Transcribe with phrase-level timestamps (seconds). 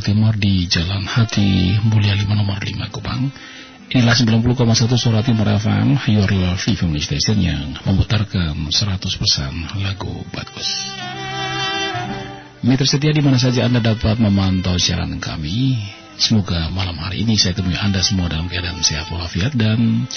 [0.00, 3.28] Surat Timur di Jalan Hati Mulia 5 nomor 5 Kupang.
[3.92, 9.04] Inilah 90,1 Surat Timur FM, Your Real Family Station yang memutarkan 100%
[9.84, 10.88] lagu bagus.
[12.64, 15.76] Mitra setia di mana saja Anda dapat memantau siaran kami.
[16.16, 20.08] Semoga malam hari ini saya temui Anda semua dalam keadaan sehat walafiat dan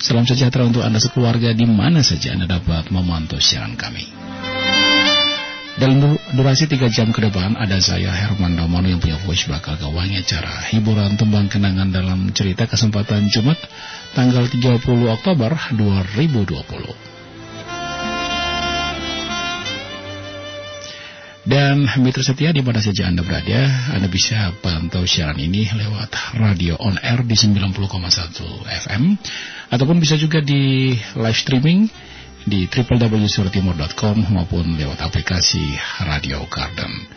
[0.00, 4.08] salam sejahtera untuk Anda sekeluarga di mana saja Anda dapat memantau siaran kami.
[5.76, 10.24] Dalam durasi 3 jam ke depan ada saya Herman Damono yang punya voice bakal gawangi
[10.24, 13.60] acara hiburan tembang kenangan dalam cerita kesempatan Jumat
[14.16, 14.80] tanggal 30
[15.12, 16.56] Oktober 2020.
[21.44, 26.80] Dan mitra setia di mana saja Anda berada, Anda bisa pantau siaran ini lewat radio
[26.80, 27.84] on air di 90,1
[28.64, 29.02] FM
[29.68, 31.92] ataupun bisa juga di live streaming
[32.46, 35.74] di www.surtimur.com maupun lewat aplikasi
[36.06, 37.10] Radio Garden.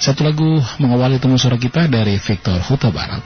[0.00, 3.20] Satu lagu mengawali temu suara kita dari Victor Huta Barat.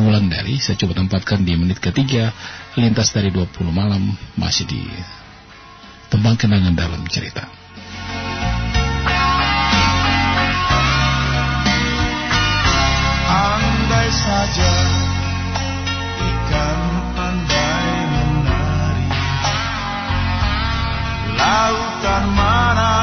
[0.00, 2.32] Wulan dari saya coba tempatkan di menit ketiga
[2.80, 4.80] lintas dari 20 malam masih di
[6.08, 7.44] tembang kenangan dalam cerita.
[13.28, 14.72] Andai saja
[16.24, 16.80] ikan
[21.42, 22.94] lautan mana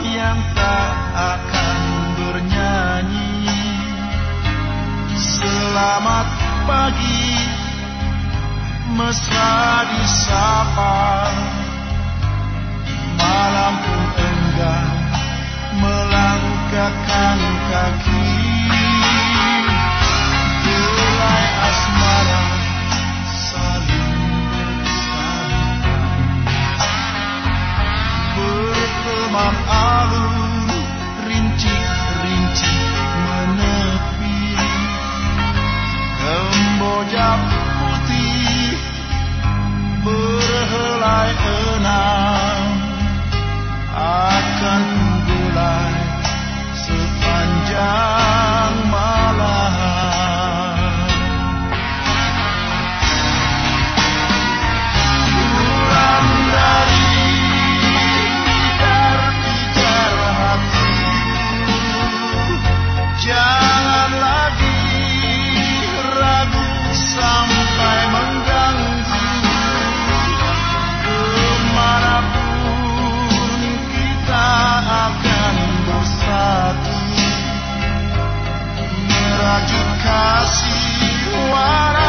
[0.00, 1.78] yang tak akan
[2.16, 3.44] bernyanyi?
[5.12, 6.28] Selamat
[6.64, 7.28] pagi
[8.96, 11.28] mesra disapa
[13.18, 14.90] Malam pun enggan
[15.78, 17.38] melangkahkan
[17.68, 18.32] kaki.
[20.64, 22.47] Gelai asmara
[29.28, 30.64] Mam alun
[31.28, 32.76] rinci-rinci
[33.24, 34.40] menepi.
[36.16, 37.30] Kemboja
[37.76, 38.72] putih
[40.00, 41.32] berhelai
[41.76, 42.64] enam
[43.92, 44.84] Akan
[45.28, 45.92] gulai
[46.72, 48.87] sepanjang
[79.48, 82.07] Merajut kasih walau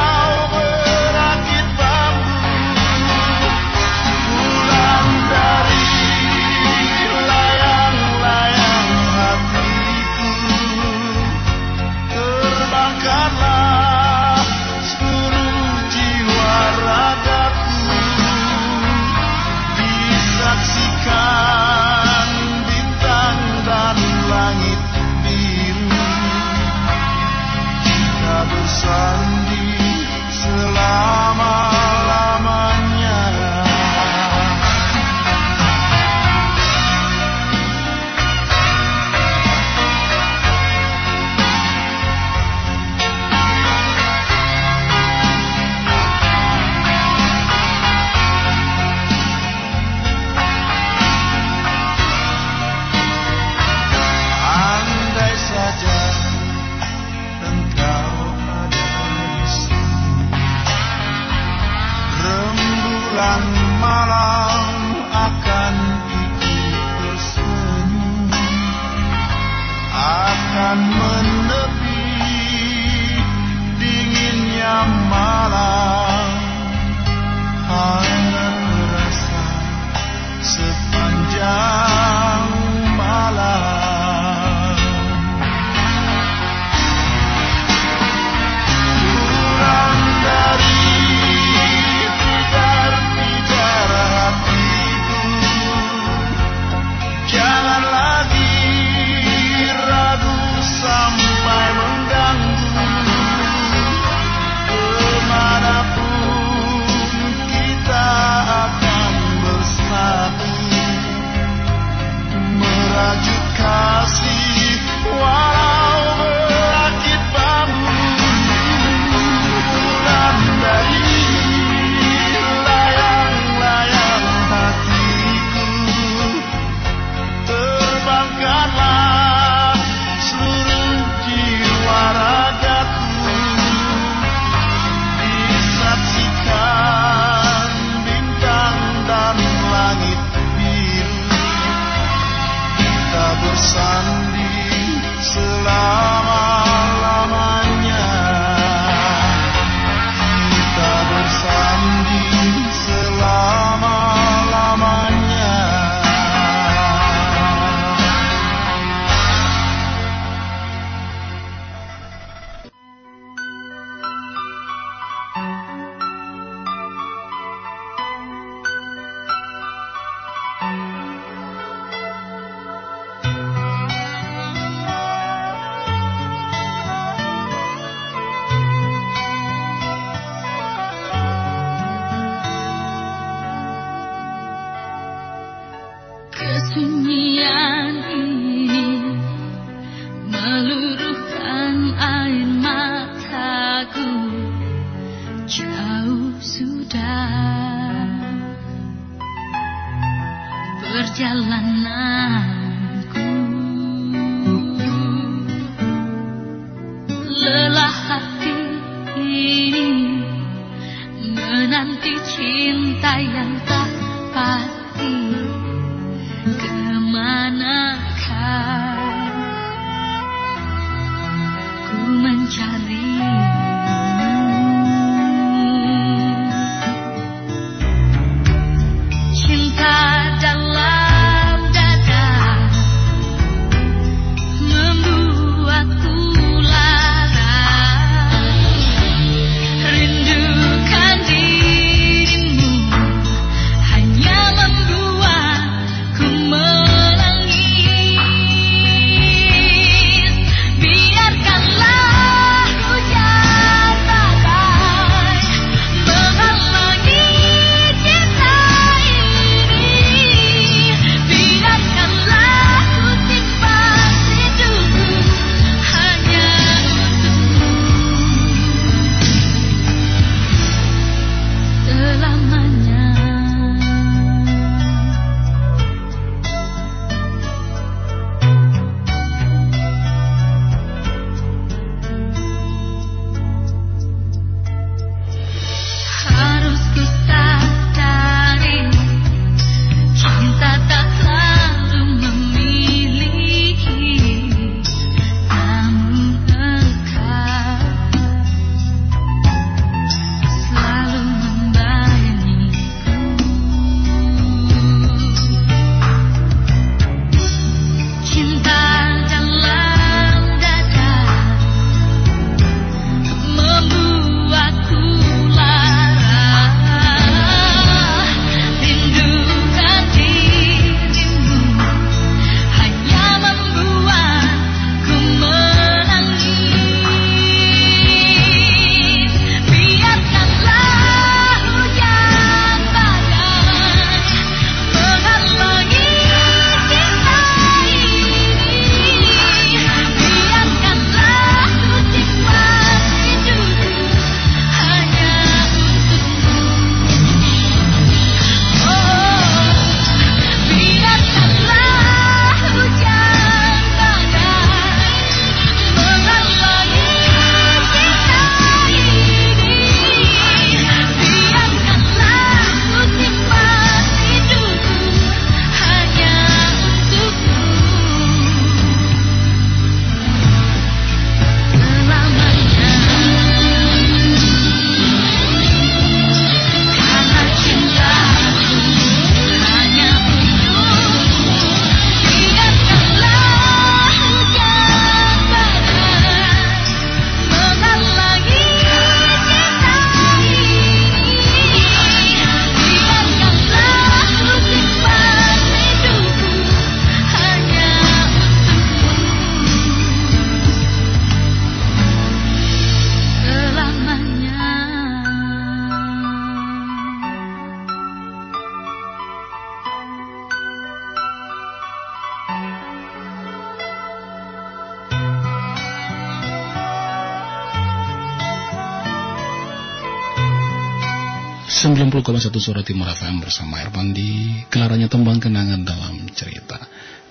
[422.40, 426.80] Suara Timur FM bersama Irfan di Kelaranya Tembang Kenangan dalam cerita.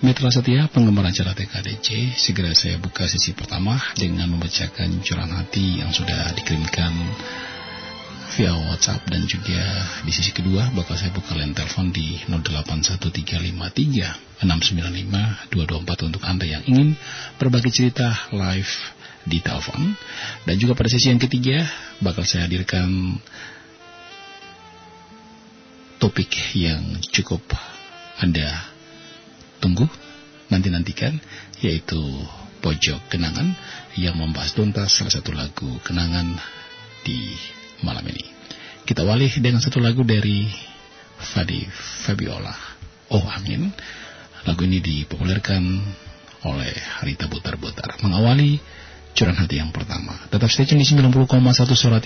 [0.05, 5.97] Mitra setia penggemar acara TKDC, segera saya buka sisi pertama dengan membacakan curahan hati yang
[5.97, 6.93] sudah dikirimkan
[8.37, 9.65] via WhatsApp dan juga
[10.05, 12.21] di sisi kedua bakal saya buka line telepon di
[14.45, 16.93] 081353695224 untuk Anda yang ingin
[17.41, 18.73] berbagi cerita live
[19.25, 19.97] di telepon.
[20.45, 21.65] Dan juga pada sesi yang ketiga
[22.05, 23.17] bakal saya hadirkan
[25.99, 27.43] topik yang cukup
[28.19, 28.47] Anda
[29.59, 29.87] tunggu,
[30.51, 31.19] nanti-nantikan,
[31.63, 31.99] yaitu
[32.59, 33.55] Pojok Kenangan
[33.95, 36.35] yang membahas tuntas salah satu lagu kenangan
[37.07, 37.35] di
[37.87, 38.27] malam ini.
[38.83, 40.49] Kita walih dengan satu lagu dari
[41.19, 41.63] Fadi
[42.07, 42.55] Fabiola.
[43.15, 43.71] Oh Amin.
[44.47, 45.63] Lagu ini dipopulerkan
[46.47, 48.01] oleh Harita Butar-Butar.
[48.03, 48.59] Mengawali
[49.15, 50.15] curahan hati yang pertama.
[50.31, 51.29] Tetap stay tune di 90,1
[51.75, 52.03] Surat.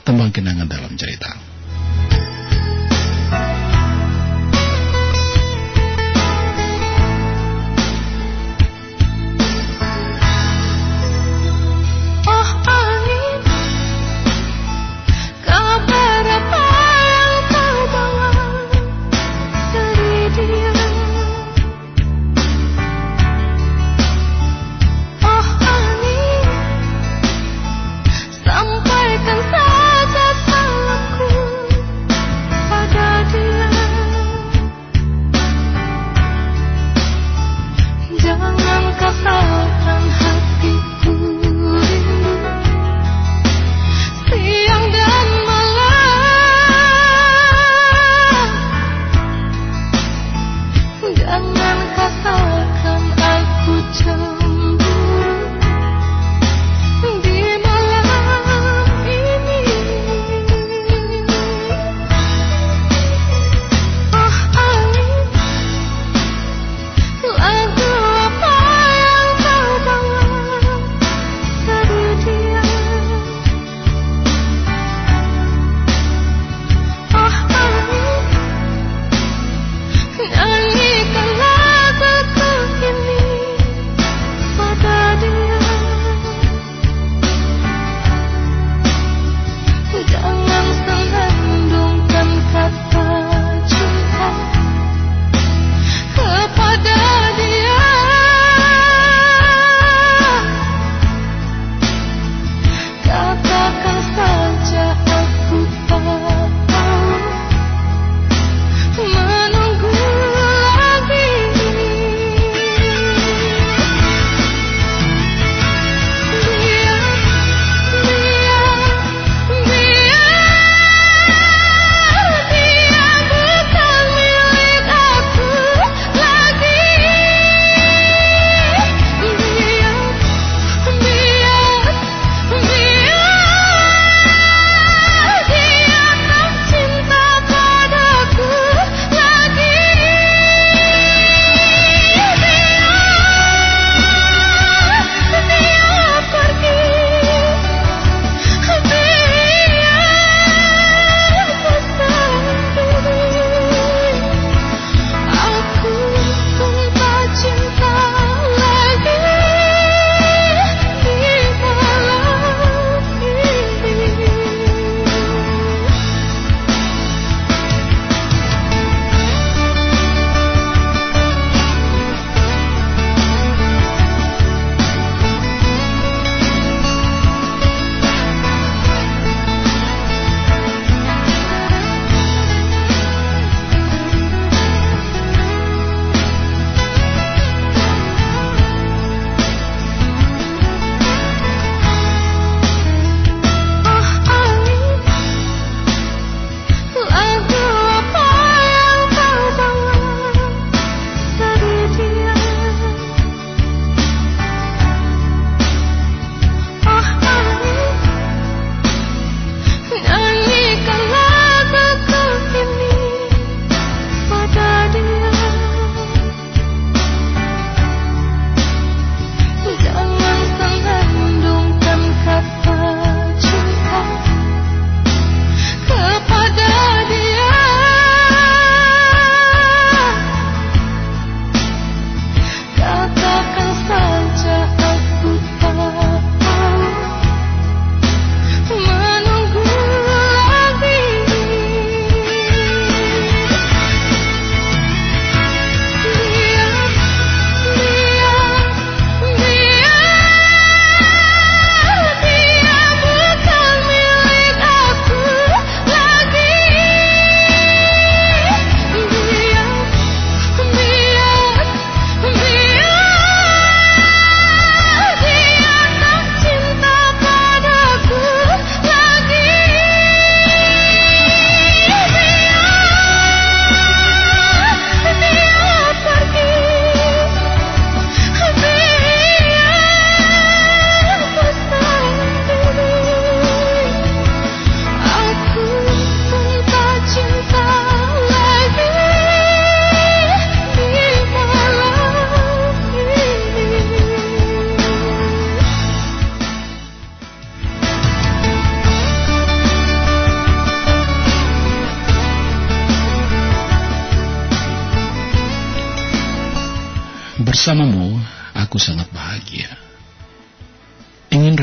[0.00, 1.49] Tembang kenangan dalam cerita.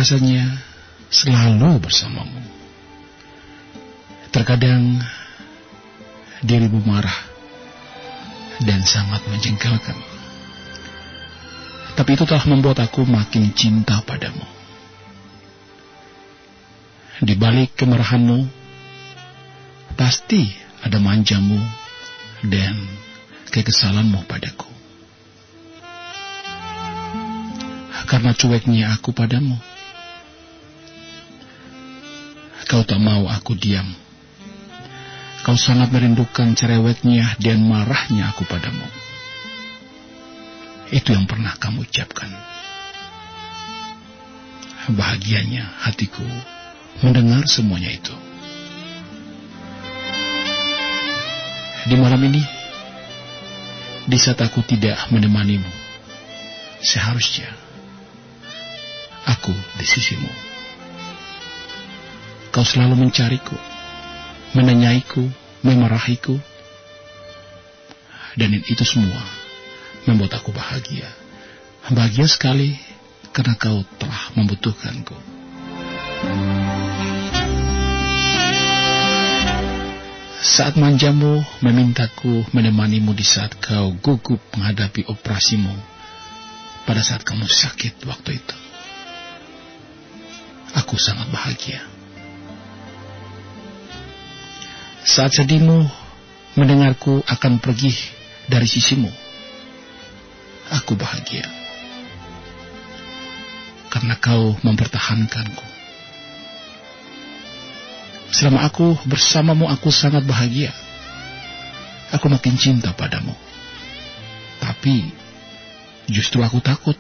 [0.07, 0.55] Rasanya
[1.11, 2.39] selalu bersamamu.
[4.31, 5.03] Terkadang
[6.39, 7.27] dirimu marah
[8.63, 9.99] dan sangat menjengkelkan.
[11.99, 14.47] Tapi itu telah membuat aku makin cinta padamu.
[17.19, 18.47] Di balik kemarahanmu,
[19.99, 20.55] pasti
[20.87, 21.59] ada manjamu
[22.47, 22.79] dan
[23.51, 24.71] kekesalanmu padaku.
[28.07, 29.66] Karena cueknya aku padamu.
[32.67, 33.88] Kau tak mau aku diam.
[35.47, 38.83] Kau sangat merindukan cerewetnya dan marahnya aku padamu.
[40.92, 42.27] Itu yang pernah kamu ucapkan.
[44.92, 46.27] Bahagianya hatiku
[47.00, 48.15] mendengar semuanya itu.
[51.87, 52.44] Di malam ini,
[54.11, 55.72] di saat aku tidak menemanimu,
[56.83, 57.48] seharusnya
[59.24, 60.47] aku di sisimu.
[62.57, 63.53] Kau selalu mencariku,
[64.57, 65.29] menanyaiku,
[65.61, 66.41] memarahiku,
[68.33, 69.22] dan itu semua
[70.09, 71.05] membuat aku bahagia.
[71.93, 72.74] Bahagia sekali
[73.29, 75.13] karena kau telah membutuhkanku.
[80.41, 85.77] Saat manjamu memintaku menemanimu di saat kau gugup menghadapi operasimu
[86.89, 88.57] pada saat kamu sakit waktu itu.
[90.74, 91.97] Aku sangat bahagia.
[95.07, 95.87] Saat sedihmu
[96.59, 97.96] mendengarku akan pergi
[98.51, 99.07] dari sisimu,
[100.67, 101.48] aku bahagia.
[103.87, 105.63] Karena kau mempertahankanku.
[108.35, 110.75] Selama aku bersamamu, aku sangat bahagia.
[112.11, 113.31] Aku makin cinta padamu.
[114.59, 115.07] Tapi,
[116.11, 117.00] justru aku takut.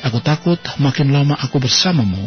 [0.00, 2.24] Aku takut makin lama aku bersamamu,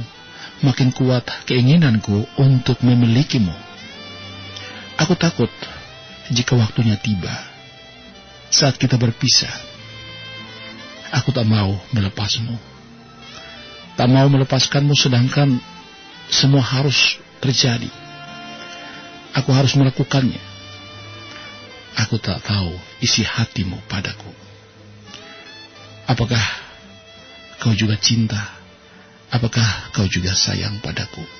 [0.62, 3.69] makin kuat keinginanku untuk memilikimu.
[5.00, 5.52] Aku takut
[6.30, 7.32] jika waktunya tiba,
[8.52, 9.50] saat kita berpisah,
[11.16, 12.54] aku tak mau melepasmu.
[13.96, 15.60] Tak mau melepaskanmu sedangkan
[16.28, 17.88] semua harus terjadi.
[19.40, 20.40] Aku harus melakukannya.
[22.06, 24.32] Aku tak tahu isi hatimu padaku.
[26.08, 26.42] Apakah
[27.60, 28.40] kau juga cinta?
[29.30, 31.39] Apakah kau juga sayang padaku?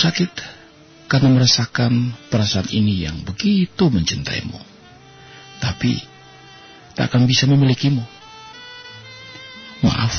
[0.00, 0.32] Sakit
[1.10, 4.56] karena merasakan perasaan ini yang begitu mencintaimu.
[5.60, 6.00] Tapi,
[6.96, 8.00] tak akan bisa memilikimu.
[9.84, 10.14] Maaf,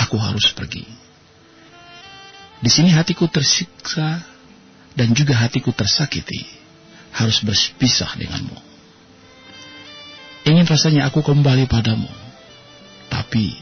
[0.00, 0.88] aku harus pergi.
[2.58, 4.24] Di sini hatiku tersiksa
[4.96, 6.48] dan juga hatiku tersakiti,
[7.12, 8.58] harus berpisah denganmu.
[10.48, 12.08] Ingin rasanya aku kembali padamu,
[13.12, 13.52] tapi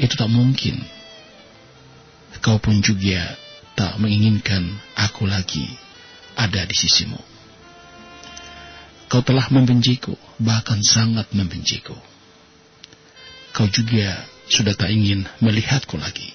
[0.00, 0.82] itu tak mungkin.
[2.42, 3.38] Kau pun juga
[3.82, 5.66] tak menginginkan aku lagi
[6.38, 7.18] ada di sisimu.
[9.10, 11.98] Kau telah membenciku, bahkan sangat membenciku.
[13.50, 16.30] Kau juga sudah tak ingin melihatku lagi.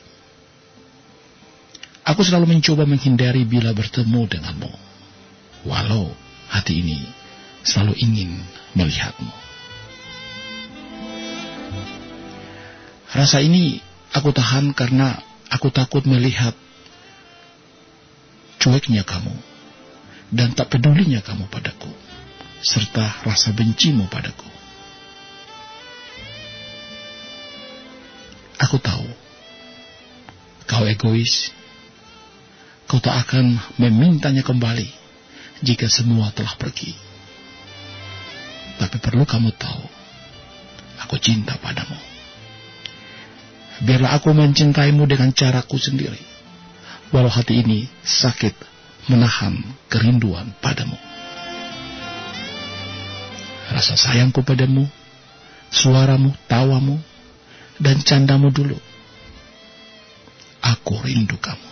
[2.03, 4.71] Aku selalu mencoba menghindari bila bertemu denganmu,
[5.71, 6.11] walau
[6.51, 6.99] hati ini
[7.63, 8.43] selalu ingin
[8.75, 9.31] melihatmu.
[13.15, 13.79] Rasa ini
[14.11, 15.15] aku tahan karena
[15.47, 16.66] aku takut melihat
[18.67, 19.31] cueknya kamu
[20.27, 21.87] dan tak pedulinya kamu padaku,
[22.59, 24.43] serta rasa bencimu padaku.
[28.59, 29.07] Aku tahu
[30.67, 31.55] kau egois,
[32.91, 34.91] kau tak akan memintanya kembali
[35.63, 36.91] jika semua telah pergi.
[38.83, 39.85] Tapi perlu kamu tahu,
[41.07, 41.95] aku cinta padamu.
[43.87, 46.36] Biarlah aku mencintaimu dengan caraku sendiri
[47.11, 48.53] walau hati ini sakit
[49.07, 49.55] menahan
[49.87, 50.95] kerinduan padamu.
[53.67, 54.87] Rasa sayangku padamu,
[55.71, 56.99] suaramu, tawamu,
[57.79, 58.79] dan candamu dulu.
[60.63, 61.67] Aku rindu kamu.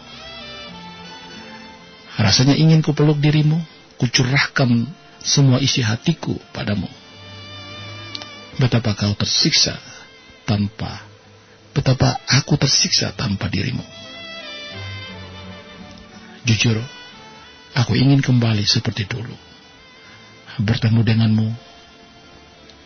[2.15, 3.59] Rasanya ingin kupeluk dirimu,
[3.99, 4.87] kucurahkan
[5.19, 6.87] semua isi hatiku padamu.
[8.55, 9.75] Betapa kau tersiksa
[10.47, 11.03] tanpa,
[11.75, 14.04] betapa aku tersiksa tanpa dirimu.
[16.45, 16.77] Jujur,
[17.73, 19.33] aku ingin kembali seperti dulu.
[20.61, 21.47] Bertemu denganmu,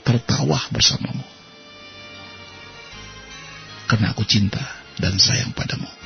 [0.07, 1.27] tertawa bersamamu.
[3.85, 4.63] Karena aku cinta
[4.97, 5.98] dan sayang padamu.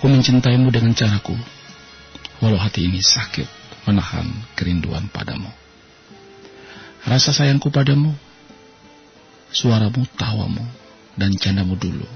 [0.00, 1.36] Aku mencintaimu dengan caraku,
[2.40, 3.44] walau hati ini sakit
[3.84, 4.24] menahan
[4.56, 5.52] kerinduan padamu.
[7.04, 8.16] Rasa sayangku padamu,
[9.52, 10.64] suaramu, tawamu,
[11.20, 12.08] dan candamu dulu.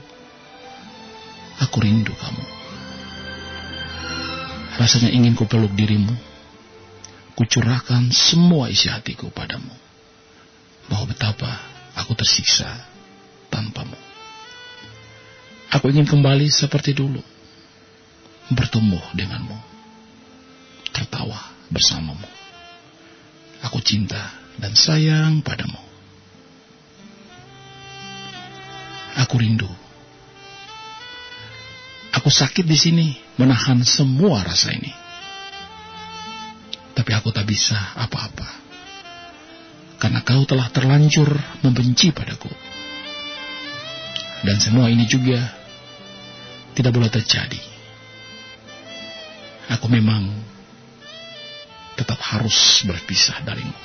[1.60, 2.44] Aku rindu kamu.
[4.80, 6.16] Rasanya ingin ku peluk dirimu,
[7.36, 9.76] kucurahkan semua isi hatiku padamu.
[10.88, 11.60] Bahwa betapa
[12.00, 12.80] aku tersiksa
[13.52, 14.00] tanpamu.
[15.68, 17.33] Aku ingin kembali seperti dulu,
[18.52, 19.56] bertumbuh denganmu,
[20.92, 21.40] tertawa
[21.72, 22.28] bersamamu.
[23.64, 24.20] Aku cinta
[24.60, 25.80] dan sayang padamu.
[29.24, 29.70] Aku rindu.
[32.14, 33.06] Aku sakit di sini
[33.40, 34.92] menahan semua rasa ini.
[36.94, 38.62] Tapi aku tak bisa apa-apa.
[39.98, 41.26] Karena kau telah terlanjur
[41.64, 42.52] membenci padaku.
[44.44, 45.40] Dan semua ini juga
[46.76, 47.73] tidak boleh terjadi.
[49.72, 50.28] Aku memang
[51.96, 53.76] tetap harus berpisah darimu.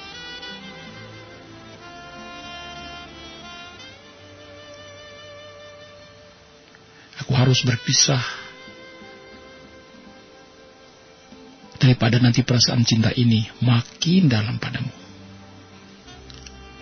[7.24, 8.20] Aku harus berpisah
[11.80, 14.92] daripada nanti perasaan cinta ini makin dalam padamu.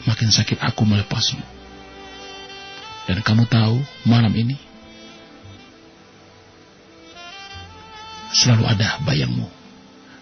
[0.08, 1.44] Makin sakit aku melepasmu.
[3.12, 3.76] Dan kamu tahu
[4.08, 4.67] malam ini
[8.34, 9.48] selalu ada bayangmu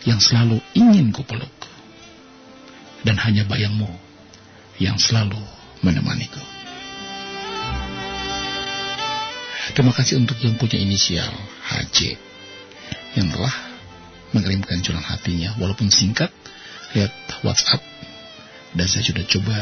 [0.06, 1.52] yang selalu ingin ku peluk.
[3.06, 3.90] Dan hanya bayangmu
[4.82, 5.38] yang selalu
[5.86, 6.42] menemaniku.
[9.78, 11.30] Terima kasih untuk yang punya inisial
[11.70, 12.18] HJ
[13.18, 13.54] yang telah
[14.34, 16.34] mengirimkan curahan hatinya walaupun singkat
[16.98, 17.14] lihat
[17.46, 17.82] WhatsApp
[18.76, 19.58] dan saya sudah coba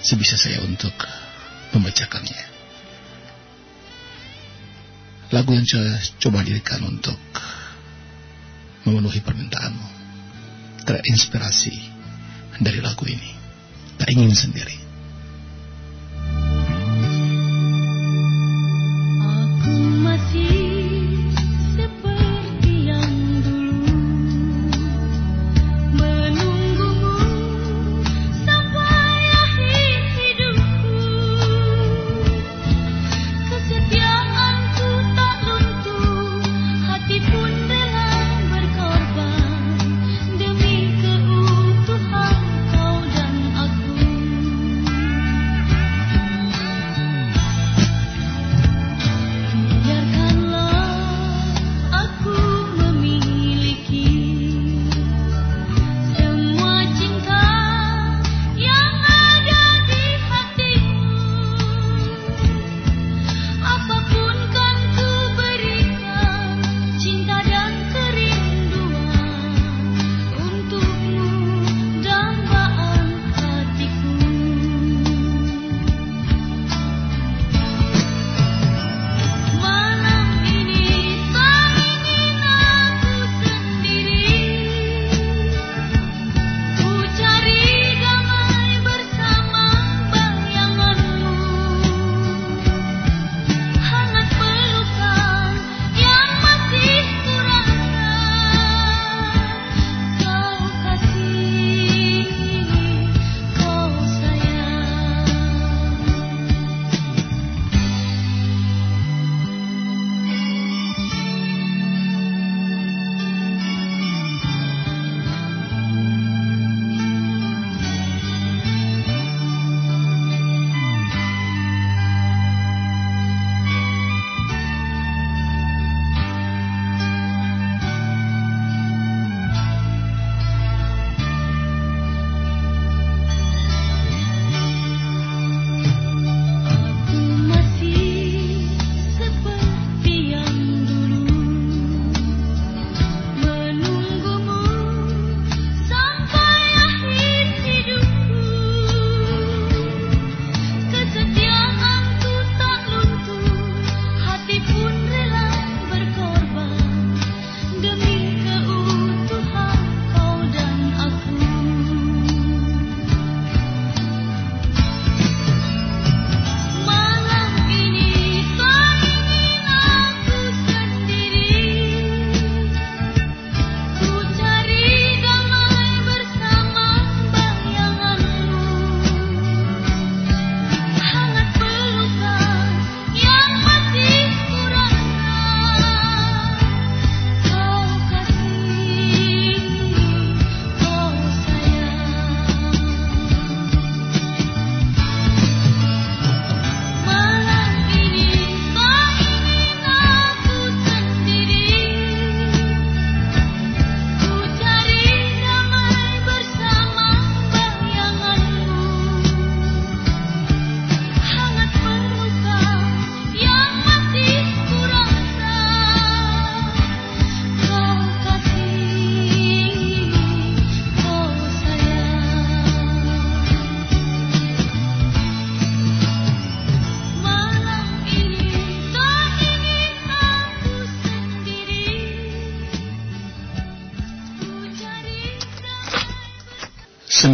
[0.00, 0.92] sebisa saya untuk
[1.76, 2.53] membacakannya.
[5.34, 7.18] Lagu yang saya coba dirikan untuk
[8.86, 9.88] memenuhi permintaanmu
[10.86, 11.74] terinspirasi
[12.62, 13.34] dari lagu ini.
[13.98, 14.83] Tak ingin sendiri.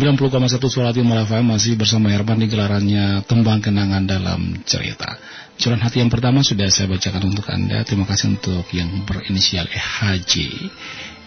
[0.01, 5.21] 90,1 suara Timur FM masih bersama Herman di gelarannya Tembang Kenangan dalam Cerita.
[5.61, 7.85] Curahan hati yang pertama sudah saya bacakan untuk Anda.
[7.85, 10.57] Terima kasih untuk yang berinisial EHJ.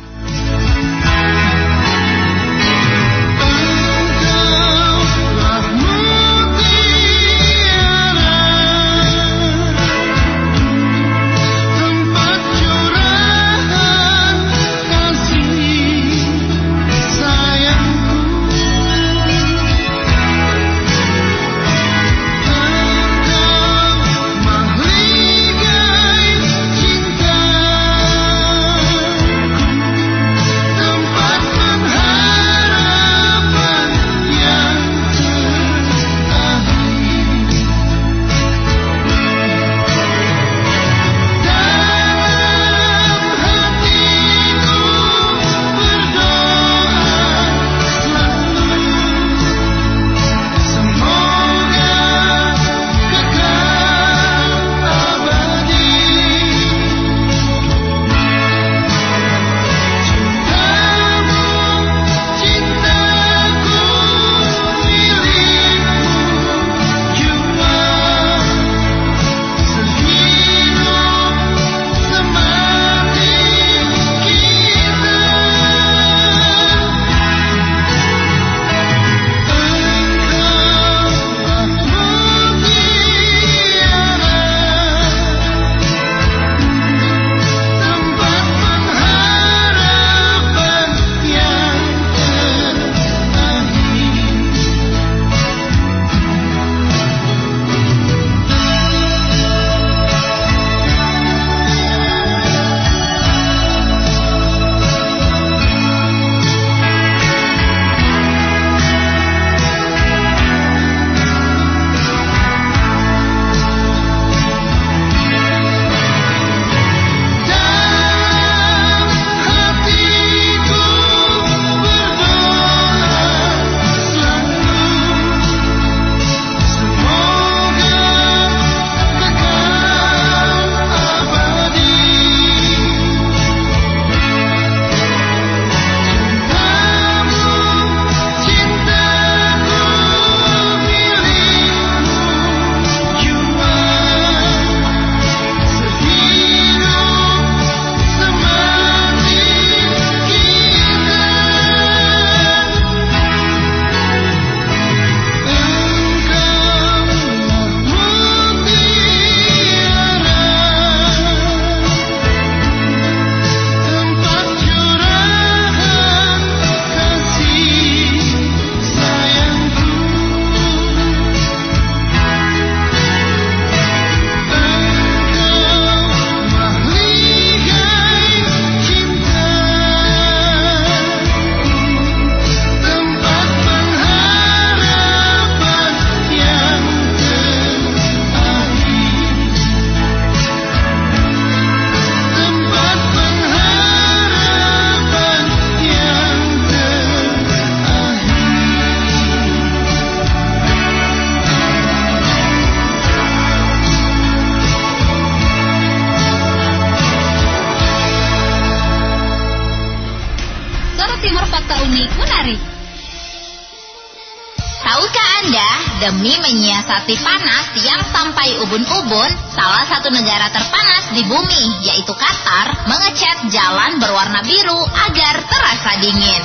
[221.48, 226.44] Bumi, yaitu Qatar, mengecat jalan berwarna biru agar terasa dingin.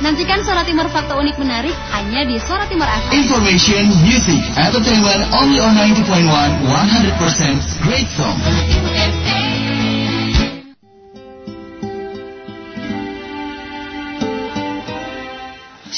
[0.00, 3.12] Nantikan Suara Timur Fakta Unik Menarik hanya di Suara Timur FM.
[3.20, 6.24] Information, music, entertainment only on 90.1
[6.68, 8.36] 100% great song.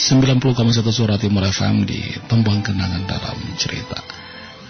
[0.02, 4.01] 90,1 Suara Timur FM di Tembang Kenangan dalam cerita.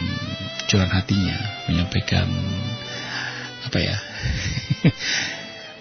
[0.67, 2.27] curahan hatinya, menyampaikan
[3.71, 3.95] apa ya,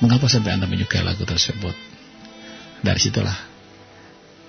[0.00, 1.76] mengapa sampai Anda menyukai lagu tersebut?
[2.80, 3.36] Dari situlah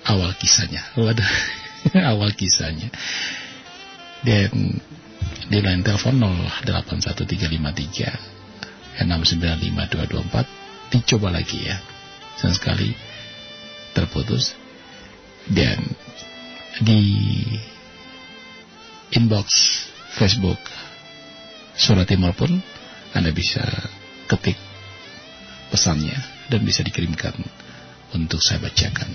[0.08, 0.80] awal kisahnya.
[0.96, 1.32] Waduh,
[2.16, 2.88] awal kisahnya.
[4.24, 4.80] Dan
[5.52, 6.16] di line telepon
[6.64, 8.35] 081353
[9.00, 11.76] 6952224 dicoba lagi ya
[12.40, 12.90] sayang sekali
[13.96, 14.52] terputus
[15.48, 15.80] dan
[16.80, 17.02] di
[19.14, 19.48] inbox
[20.16, 20.58] Facebook
[21.76, 22.56] Surat Timur pun
[23.12, 23.62] Anda bisa
[24.28, 24.56] ketik
[25.68, 26.16] pesannya
[26.48, 27.36] dan bisa dikirimkan
[28.16, 29.12] untuk saya bacakan.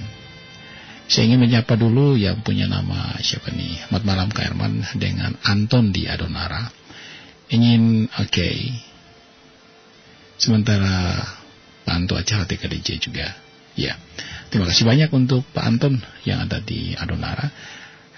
[1.09, 3.89] Saya ingin menyapa dulu yang punya nama siapa nih?
[3.89, 6.71] Selamat malam Kak Herman dengan Anton di Adonara.
[7.51, 8.55] Ingin oke okay,
[10.41, 11.21] Sementara
[11.85, 13.29] Pak Anto acara TKDJ juga.
[13.77, 13.93] Ya,
[14.49, 17.45] terima kasih banyak untuk Pak Anton yang ada di Adonara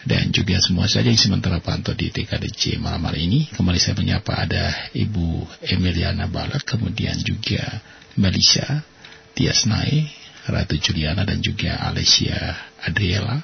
[0.08, 3.52] dan juga semua saja yang sementara Anto di TKDJ malam hari ini.
[3.52, 7.84] Kembali saya menyapa ada Ibu Emiliana Balak, kemudian juga
[8.16, 8.88] Melisa
[9.36, 10.08] Tiasnai,
[10.48, 12.56] Ratu Juliana dan juga Alessia
[12.88, 13.44] Adriela.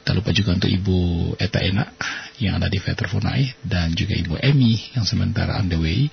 [0.00, 1.00] Tak lupa juga untuk Ibu
[1.36, 1.92] Eta Enak
[2.40, 6.08] yang ada di Veterfonai dan juga Ibu Emi yang sementara on the way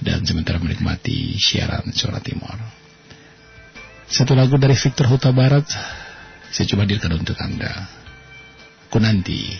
[0.00, 2.56] dan sementara menikmati siaran suara timur.
[4.10, 5.68] Satu lagu dari Victor Huta Barat
[6.50, 7.86] saya coba hadirkan untuk Anda.
[8.90, 9.54] Kunanti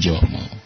[0.00, 0.65] Jawamu.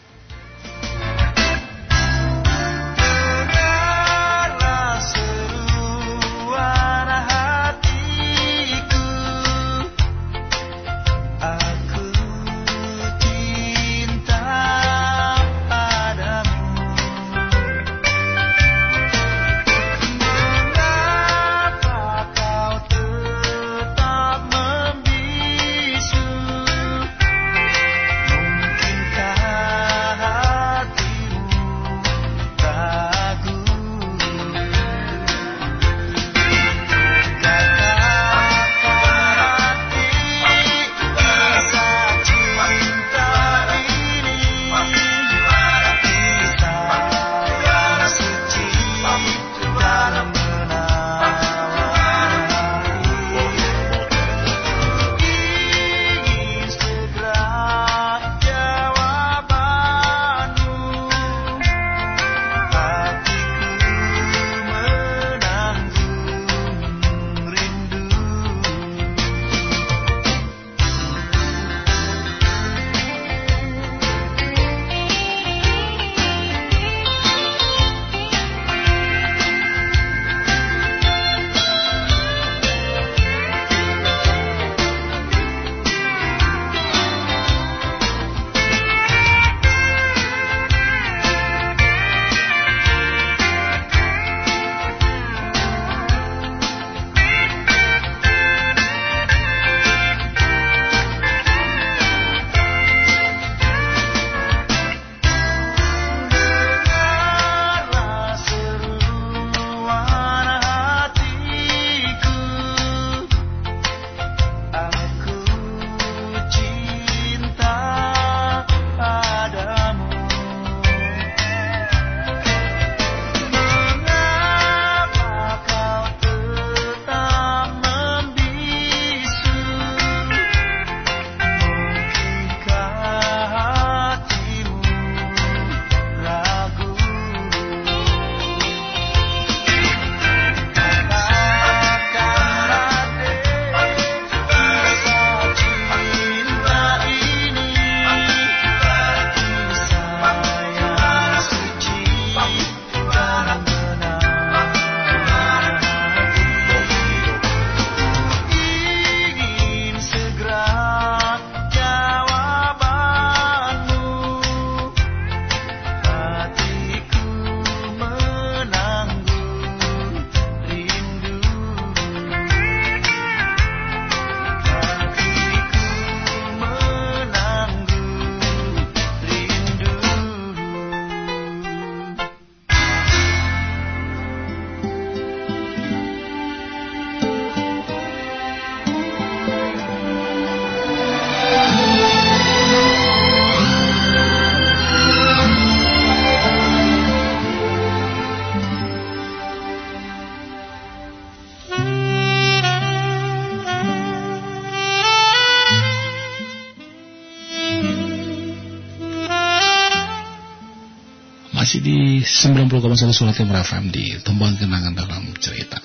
[212.91, 215.79] 90,1 Surat Timur FM di Tembang Kenangan dalam cerita.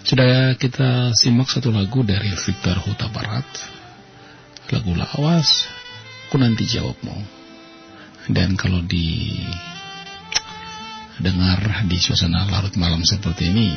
[0.00, 3.44] Sudah kita simak satu lagu dari Victor Huta Barat.
[4.72, 5.68] Lagu lawas,
[6.24, 7.12] aku nanti jawabmu.
[8.32, 9.36] Dan kalau di
[11.20, 13.76] dengar di suasana larut malam seperti ini,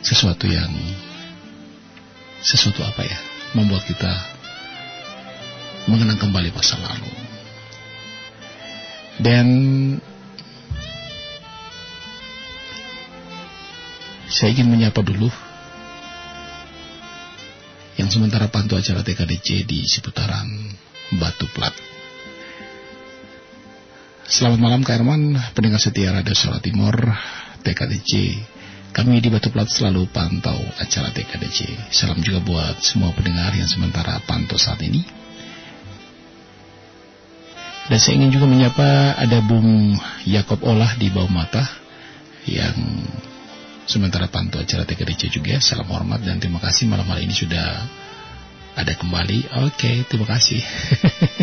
[0.00, 0.72] sesuatu yang
[2.40, 3.18] sesuatu apa ya
[3.52, 4.16] membuat kita
[5.92, 7.12] mengenang kembali masa lalu.
[9.20, 9.46] Dan
[14.36, 15.32] saya ingin menyapa dulu
[17.96, 20.44] yang sementara pantau acara TKDC di seputaran
[21.16, 21.72] Batu Plat.
[24.28, 26.92] Selamat malam Kak Herman, pendengar setia Radio Suara Timur,
[27.64, 28.12] TKDC.
[28.92, 31.88] Kami di Batu Plat selalu pantau acara TKDC.
[31.88, 35.00] Salam juga buat semua pendengar yang sementara pantau saat ini.
[37.88, 39.96] Dan saya ingin juga menyapa ada Bung
[40.28, 41.64] Yakob Olah di bawah mata
[42.44, 42.76] yang
[43.86, 45.62] sementara pantau acara TKDC juga.
[45.62, 47.86] Salam hormat dan terima kasih malam hari ini sudah
[48.76, 49.64] ada kembali.
[49.70, 50.60] Oke, terima kasih.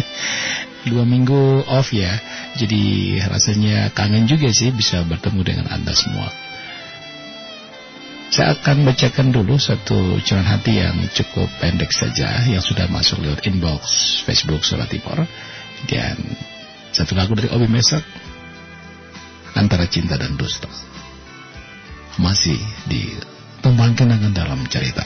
[0.92, 2.12] Dua minggu off ya,
[2.60, 2.84] jadi
[3.32, 6.28] rasanya kangen juga sih bisa bertemu dengan Anda semua.
[8.34, 13.46] Saya akan bacakan dulu satu curahan hati yang cukup pendek saja yang sudah masuk lewat
[13.48, 13.80] inbox
[14.28, 15.24] Facebook Surat Timur.
[15.88, 16.18] Dan
[16.92, 18.04] satu lagu dari Obi Mesak
[19.54, 20.93] Antara Cinta dan Dusta
[22.22, 23.10] Masih di
[23.64, 25.02] Tumpang Kenangan dalam cerita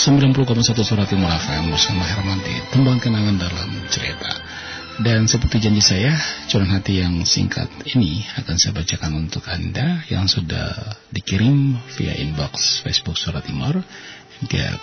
[0.00, 4.32] 90,1 Surat Timur FM bersama Hermanti Tembang kenangan dalam cerita.
[4.96, 6.16] Dan seperti janji saya
[6.48, 12.80] Curahan hati yang singkat ini Akan saya bacakan untuk Anda Yang sudah dikirim via inbox
[12.80, 13.84] Facebook Surat Timur.
[14.48, 14.80] Dan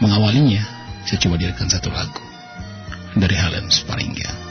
[0.00, 0.64] Mengawalinya
[1.04, 2.24] Saya coba dirikan satu lagu
[3.12, 4.45] Dari Helen Sparingga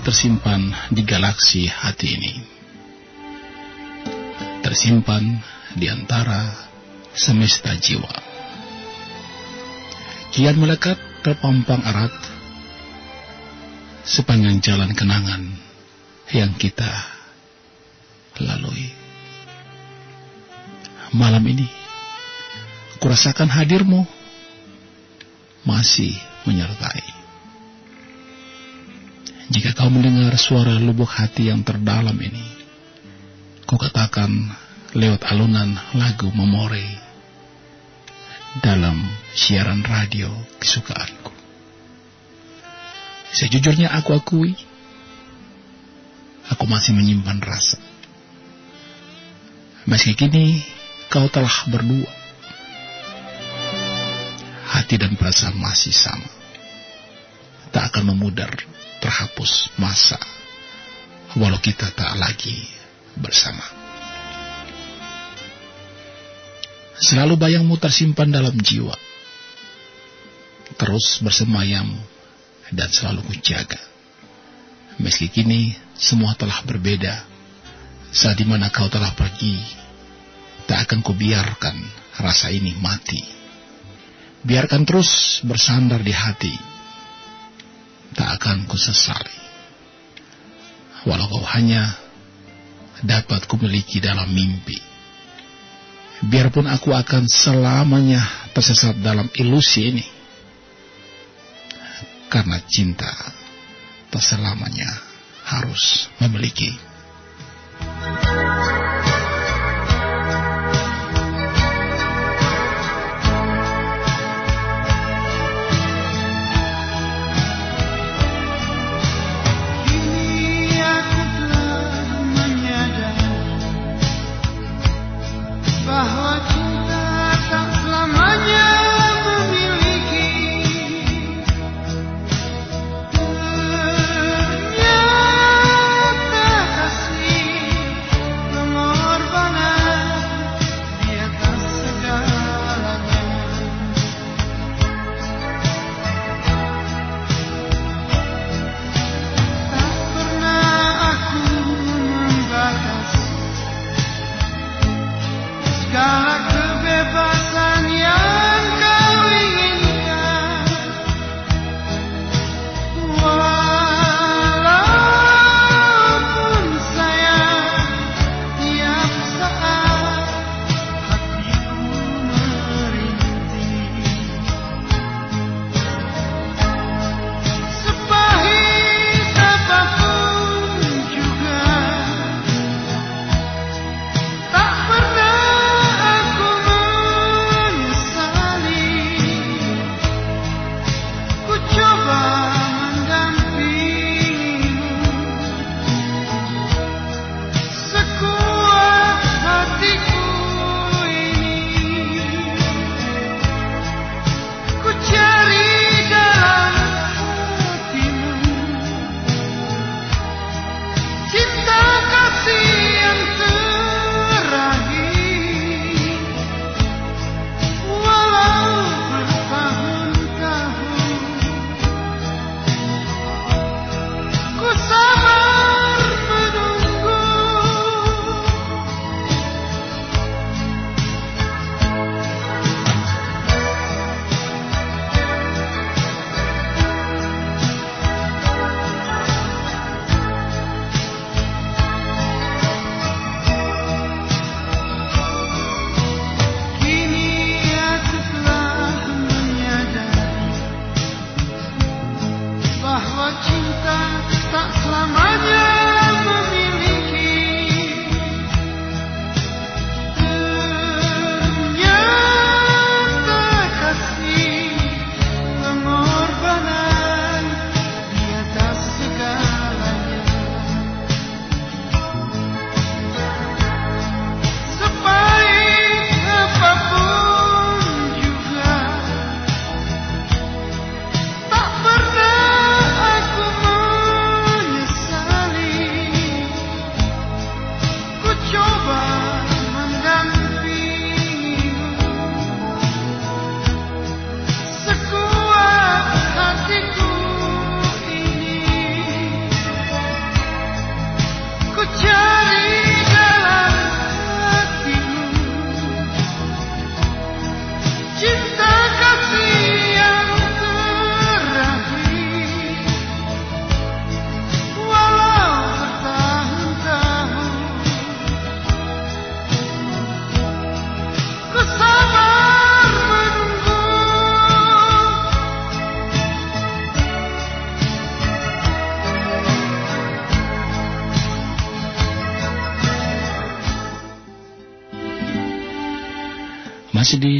[0.00, 2.34] masih tersimpan di galaksi hati ini.
[4.64, 5.36] Tersimpan
[5.76, 6.56] di antara
[7.12, 8.08] semesta jiwa.
[10.32, 12.16] Kian melekat terpampang erat
[14.08, 15.52] sepanjang jalan kenangan
[16.32, 16.88] yang kita
[18.40, 18.88] lalui.
[21.12, 21.68] Malam ini,
[23.04, 24.08] kurasakan hadirmu
[25.68, 26.16] masih
[26.48, 27.09] menyertai.
[29.50, 32.46] Jika kau mendengar suara lubuk hati yang terdalam ini,
[33.66, 34.30] kau katakan
[34.94, 36.86] lewat alunan lagu memori
[38.62, 40.30] dalam siaran radio
[40.62, 41.34] kesukaanku.
[43.34, 44.54] Sejujurnya aku akui,
[46.46, 47.82] aku masih menyimpan rasa.
[49.82, 50.62] Meski kini
[51.10, 52.10] kau telah berdua,
[54.78, 56.30] hati dan perasaan masih sama.
[57.74, 58.54] Tak akan memudar
[59.00, 60.20] terhapus masa,
[61.34, 62.68] walau kita tak lagi
[63.16, 63.64] bersama.
[67.00, 68.92] Selalu bayangmu tersimpan dalam jiwa,
[70.76, 71.88] terus bersemayam
[72.70, 73.80] dan selalu kujaga.
[75.00, 77.24] Meski kini semua telah berbeda,
[78.12, 79.56] saat di mana kau telah pergi,
[80.68, 81.76] tak akan kubiarkan
[82.20, 83.24] rasa ini mati.
[84.44, 86.52] Biarkan terus bersandar di hati,
[88.14, 89.36] tak akan kusesali.
[91.08, 91.96] Walau kau hanya
[93.00, 94.76] dapat kumiliki dalam mimpi.
[96.20, 98.20] Biarpun aku akan selamanya
[98.52, 100.04] tersesat dalam ilusi ini.
[102.28, 103.10] Karena cinta
[104.12, 104.90] tak selamanya
[105.48, 106.89] harus memiliki.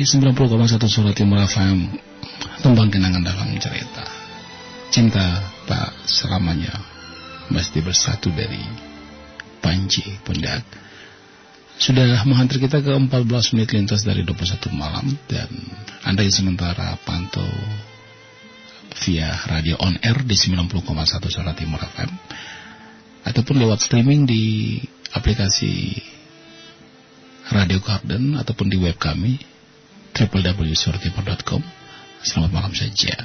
[0.01, 1.93] Di 90,1 Surat Timur FM
[2.65, 4.01] Tembang kenangan dalam cerita.
[4.89, 6.73] Cinta tak selamanya
[7.53, 8.65] Mesti bersatu dari
[9.61, 10.65] Panji Pundak
[11.77, 15.53] Sudah menghantar kita ke 14 menit lintas dari 21 malam Dan
[16.09, 17.53] Anda yang sementara pantau
[19.05, 20.81] Via radio on air di 90,1
[21.29, 22.09] Surat Timur FM
[23.29, 24.81] Ataupun lewat streaming di
[25.13, 25.93] aplikasi
[27.53, 29.50] Radio Garden ataupun di web kami
[30.29, 31.65] www.surtimur.com
[32.21, 33.17] Selamat malam saja.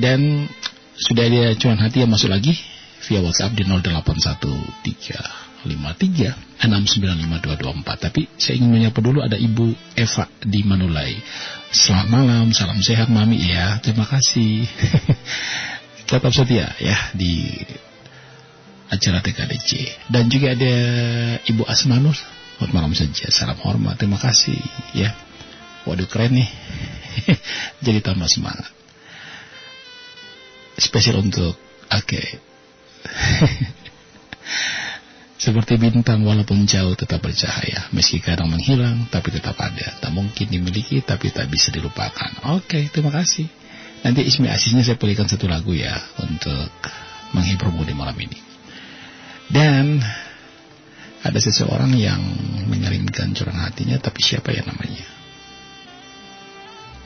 [0.00, 0.48] Dan
[0.96, 2.56] sudah ada cuan hati yang masuk lagi
[3.04, 5.68] via WhatsApp di 081353695224.
[8.00, 11.20] Tapi saya ingin menyapa dulu ada Ibu Eva di Manulai.
[11.68, 13.76] Selamat malam, salam sehat Mami ya.
[13.84, 14.64] Terima kasih.
[16.08, 17.60] Tetap setia ya di
[18.88, 20.00] acara TKDC.
[20.08, 20.74] Dan juga ada
[21.44, 22.16] Ibu Asmanur
[22.60, 24.60] Selamat malam saja, salam hormat, terima kasih
[24.92, 25.16] ya.
[25.88, 26.48] Waduh keren nih,
[27.84, 28.68] jadi tambah semangat.
[30.76, 31.56] Spesial untuk
[31.88, 32.20] Ake.
[35.40, 39.96] Seperti bintang walaupun jauh tetap bercahaya, meski kadang menghilang tapi tetap ada.
[39.96, 42.44] Tak mungkin dimiliki tapi tak bisa dilupakan.
[42.60, 43.48] Oke, terima kasih.
[44.04, 46.68] Nanti ismi asisnya saya pilihkan satu lagu ya untuk
[47.32, 48.36] menghiburmu di malam ini.
[49.48, 49.96] Dan
[51.24, 52.20] ada seseorang yang
[52.68, 55.19] mengirimkan curang hatinya tapi siapa ya namanya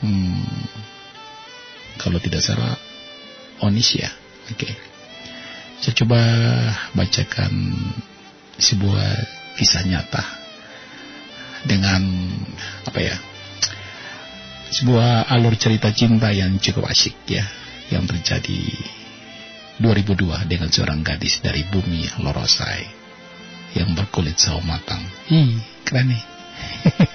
[0.05, 0.61] hmm,
[1.97, 2.77] kalau tidak salah
[3.65, 4.13] Onis ya
[4.51, 4.73] oke okay.
[5.81, 6.21] saya coba
[6.93, 7.53] bacakan
[8.61, 9.09] sebuah
[9.57, 10.23] kisah nyata
[11.65, 12.01] dengan
[12.85, 13.17] apa ya
[14.69, 17.45] sebuah alur cerita cinta yang cukup asik ya
[17.89, 18.61] yang terjadi
[19.79, 22.87] 2002 dengan seorang gadis dari bumi Lorosai
[23.75, 25.03] yang berkulit sawo matang.
[25.27, 26.23] Ih, keren nih.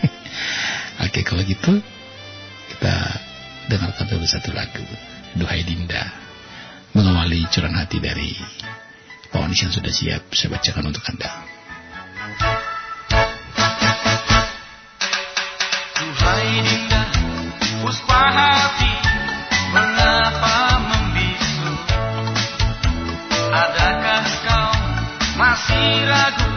[1.09, 1.81] Oke, kalau gitu
[2.81, 2.97] kita
[3.69, 4.81] dengarkan dulu satu lagu.
[5.37, 6.01] Duhai Dinda.
[6.97, 8.33] Mengawali curahan hati dari
[9.29, 11.29] Pak yang sudah siap saya bacakan untuk Anda.
[15.93, 17.03] Duhai Dinda,
[17.85, 18.95] puspa hati,
[19.77, 21.71] mengapa membisu?
[23.53, 24.73] Adakah kau
[25.37, 26.50] masih ragu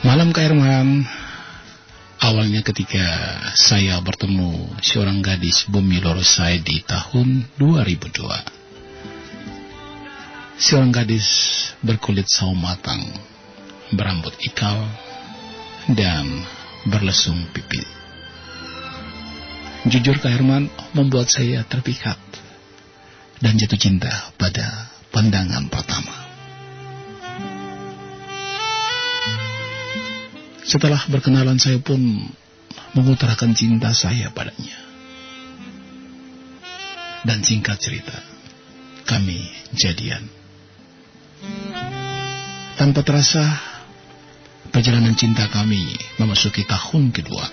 [0.00, 1.04] Malam Kak Malam
[2.24, 3.04] Awalnya ketika
[3.52, 11.28] saya bertemu seorang gadis bumi saya di tahun 2002 Seorang gadis
[11.84, 13.04] berkulit sawo matang
[13.92, 14.80] Berambut ikal
[15.92, 16.48] Dan
[16.88, 17.84] berlesung pipi
[19.84, 22.16] Jujur Kak Herman membuat saya terpikat
[23.44, 26.21] Dan jatuh cinta pada pandangan pertama.
[30.62, 31.98] Setelah berkenalan saya pun
[32.94, 34.78] mengutarakan cinta saya padanya.
[37.22, 38.18] Dan singkat cerita,
[39.06, 39.38] kami
[39.74, 40.26] jadian.
[42.74, 43.42] Tanpa terasa,
[44.74, 47.46] perjalanan cinta kami memasuki tahun kedua.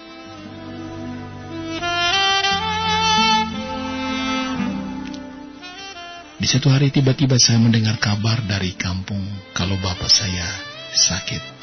[6.40, 9.22] Di satu hari tiba-tiba saya mendengar kabar dari kampung
[9.52, 10.48] kalau bapak saya
[10.96, 11.59] sakit.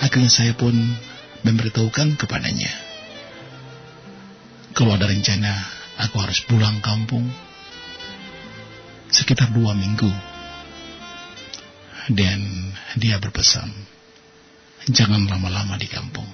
[0.00, 0.72] Akhirnya saya pun
[1.44, 2.72] memberitahukan kepadanya.
[4.72, 5.52] Kalau ada rencana
[6.00, 7.28] aku harus pulang kampung
[9.12, 10.08] sekitar dua minggu.
[12.10, 13.70] Dan dia berpesan,
[14.90, 16.26] jangan lama-lama di kampung.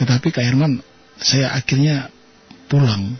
[0.00, 0.80] Tetapi Kak Herman,
[1.20, 2.08] saya akhirnya
[2.70, 3.18] pulang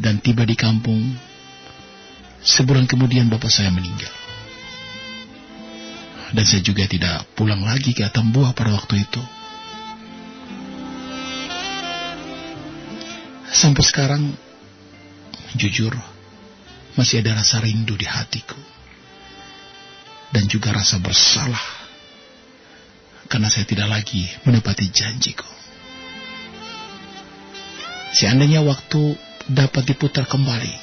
[0.00, 1.20] dan tiba di kampung.
[2.46, 4.25] Sebulan kemudian bapak saya meninggal.
[6.34, 9.22] Dan saya juga tidak pulang lagi ke Atambua pada waktu itu.
[13.46, 14.34] Sampai sekarang,
[15.54, 15.94] jujur,
[16.98, 18.58] masih ada rasa rindu di hatiku.
[20.34, 21.86] Dan juga rasa bersalah.
[23.30, 25.46] Karena saya tidak lagi menepati janjiku.
[28.16, 29.14] Seandainya waktu
[29.46, 30.74] dapat diputar kembali.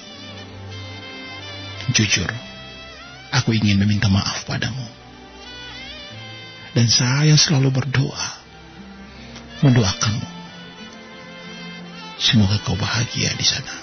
[1.91, 2.32] Jujur,
[3.36, 5.03] aku ingin meminta maaf padamu.
[6.74, 8.28] Dan saya selalu berdoa,
[9.62, 10.30] mendoakanmu.
[12.18, 13.74] Semoga kau bahagia di sana.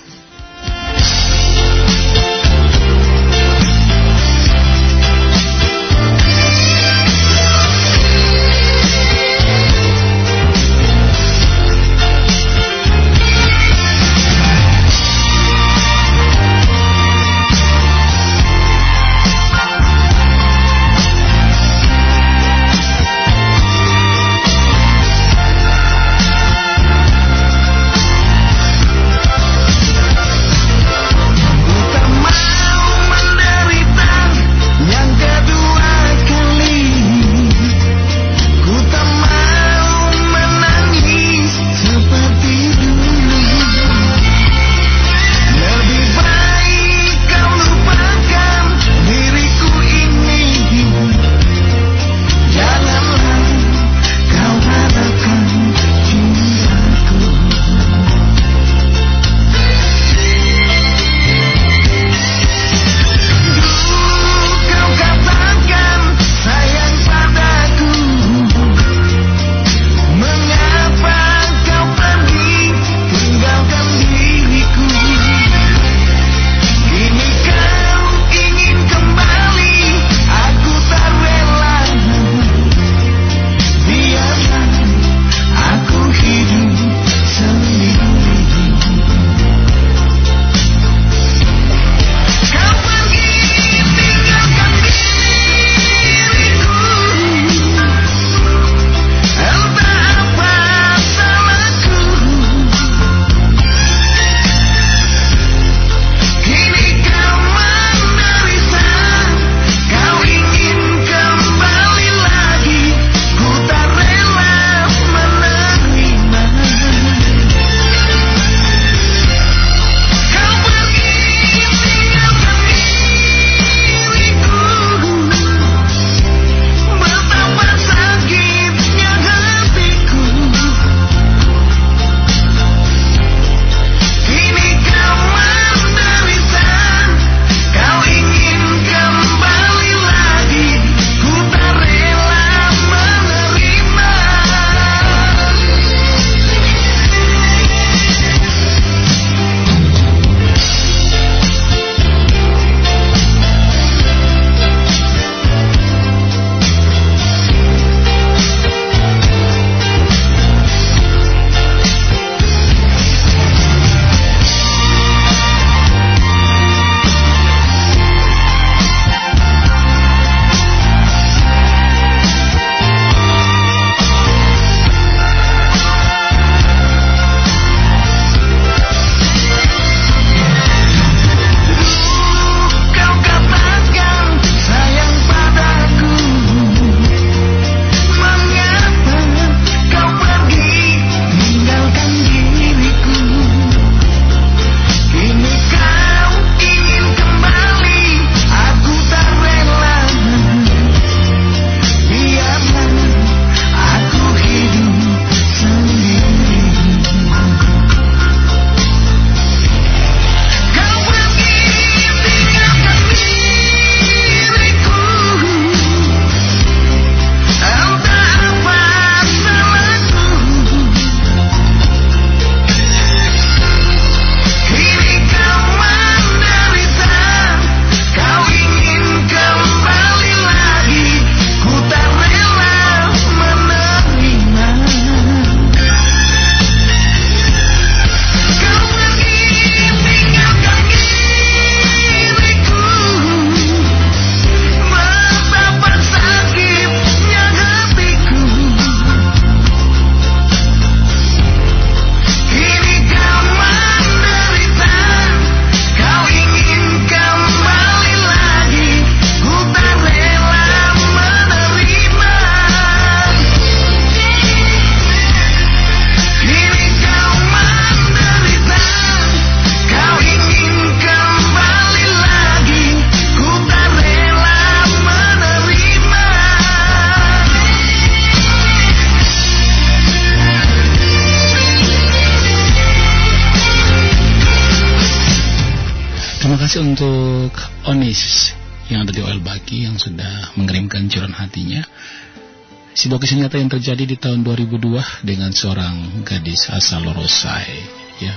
[293.81, 297.81] Terjadi di tahun 2002 dengan seorang gadis asal Lorosai,
[298.21, 298.37] ya,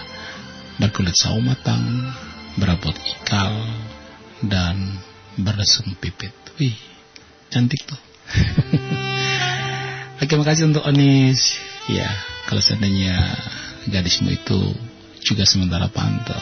[0.80, 1.84] berkulit sawo matang,
[2.56, 3.52] berabot ikal,
[4.40, 5.04] dan
[5.36, 6.32] beresum pipit.
[6.64, 6.80] Wih,
[7.52, 8.00] cantik tuh.
[10.24, 11.60] Oke, makasih untuk Onis.
[11.92, 12.08] Ya,
[12.48, 13.36] kalau seandainya
[13.92, 14.72] gadismu itu
[15.28, 16.40] juga sementara pantau,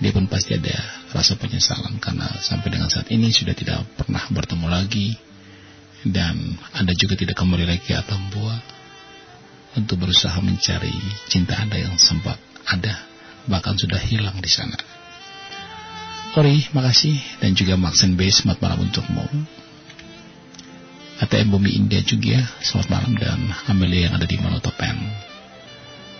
[0.00, 0.80] dia pun pasti ada
[1.12, 5.26] rasa penyesalan karena sampai dengan saat ini sudah tidak pernah bertemu lagi
[6.10, 8.54] dan Anda juga tidak kembali lagi ke Atambua
[9.74, 10.94] untuk berusaha mencari
[11.26, 13.02] cinta Anda yang sempat ada
[13.46, 14.78] bahkan sudah hilang di sana.
[16.36, 19.24] Ori, makasih dan juga Maxen B, selamat malam untukmu.
[21.16, 23.40] ATM Bumi India juga, selamat malam dan
[23.72, 25.00] Amelia yang ada di Monotopen.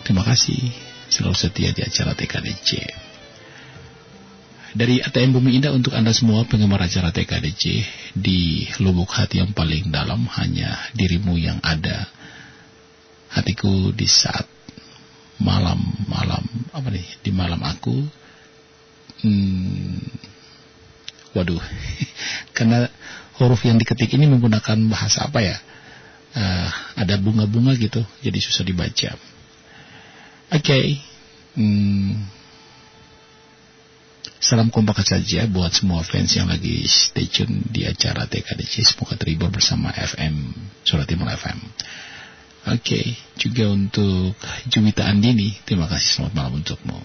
[0.08, 0.72] Terima kasih
[1.12, 3.05] selalu setia di acara TKDC.
[4.77, 7.65] Dari ATM Bumi Indah untuk Anda semua penggemar acara TKDC
[8.12, 12.05] di lubuk hati yang paling dalam hanya dirimu yang ada.
[13.32, 14.44] Hatiku di saat
[15.40, 17.93] malam-malam apa nih di malam aku
[19.20, 20.01] hmm,
[21.36, 21.61] waduh
[22.57, 22.89] karena
[23.36, 25.57] huruf yang diketik ini menggunakan bahasa apa ya
[26.36, 31.05] uh, ada bunga-bunga gitu jadi susah dibaca oke okay.
[31.61, 32.35] hmm,
[34.43, 39.51] salam kompak saja buat semua fans yang lagi stay tune di acara TKDC semoga terhibur
[39.51, 43.16] bersama FM Surat Timur FM oke okay.
[43.39, 44.35] juga untuk
[44.70, 47.01] Juwita Andini terima kasih selamat malam untukmu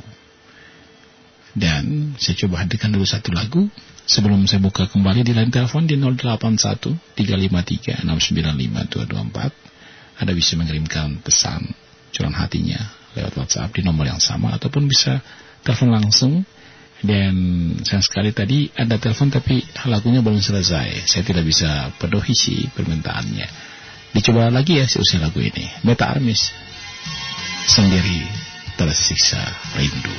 [1.52, 3.68] dan saya coba hadirkan dulu satu lagu
[4.08, 10.22] sebelum saya buka kembali di line telepon di 081 353 695 224.
[10.22, 11.74] Anda bisa mengirimkan pesan
[12.14, 12.80] curahan hatinya
[13.18, 15.20] lewat WhatsApp di nomor yang sama ataupun bisa
[15.64, 16.34] telepon langsung.
[17.02, 17.34] Dan
[17.82, 21.10] sayang sekali tadi ada telepon tapi lagunya belum selesai.
[21.10, 23.48] Saya tidak bisa penuhi si permintaannya.
[24.14, 25.66] Dicoba lagi ya si usia lagu ini.
[25.82, 26.54] Meta Armis
[27.66, 28.22] sendiri
[28.78, 29.42] tersiksa
[29.78, 30.16] rindu.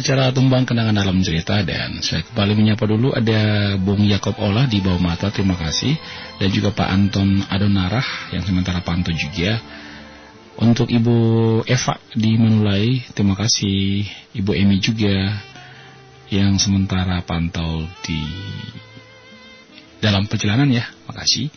[0.00, 4.80] Acara Tumbang Kenangan Dalam Cerita dan saya kembali menyapa dulu ada Bung Yakob Olah di
[4.80, 5.92] bawah mata, terima kasih.
[6.40, 9.60] Dan juga Pak Anton Adonarah yang sementara pantau juga.
[10.56, 11.16] Untuk Ibu
[11.68, 14.08] Eva di Manulai, terima kasih.
[14.40, 15.36] Ibu Emi juga
[16.32, 18.24] yang sementara pantau di
[20.00, 21.52] dalam perjalanan ya, makasih.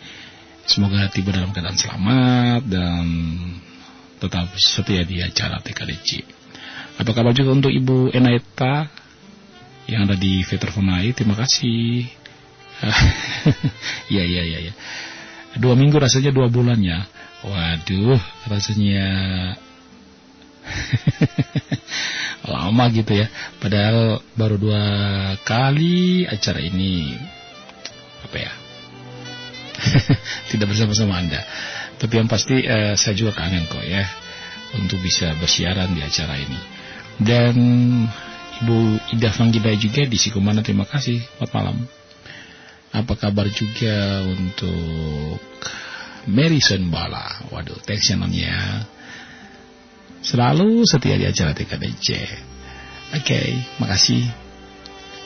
[0.67, 3.05] Semoga tiba dalam keadaan selamat dan
[4.19, 6.42] tetap setia di acara TKDC.
[6.93, 8.89] Apa kabar juga untuk Ibu Enaita
[9.89, 11.13] yang ada di Veterfonai?
[11.15, 12.05] Terima kasih.
[14.13, 14.59] Iya, iya, iya.
[14.69, 14.73] Ya.
[15.57, 17.05] Dua minggu rasanya dua bulan ya.
[17.43, 19.07] Waduh, rasanya
[22.53, 23.27] lama gitu ya.
[23.59, 24.83] Padahal baru dua
[25.43, 27.17] kali acara ini
[28.23, 28.51] apa ya?
[30.51, 31.41] Tidak bersama-sama Anda.
[31.99, 34.03] Tapi yang pasti eh, saya juga kangen kok ya
[34.79, 36.72] untuk bisa bersiaran di acara ini.
[37.19, 37.55] Dan
[38.63, 38.77] Ibu
[39.17, 41.19] Ida Fanggida juga di Sikumana terima kasih.
[41.19, 41.77] Selamat malam.
[42.93, 45.41] Apa kabar juga untuk
[46.29, 47.49] Mary Bala.
[47.51, 48.87] Waduh, thanks namanya.
[50.23, 52.07] Selalu setia di acara TKDC.
[53.13, 53.47] Oke, okay,
[53.83, 54.23] makasih.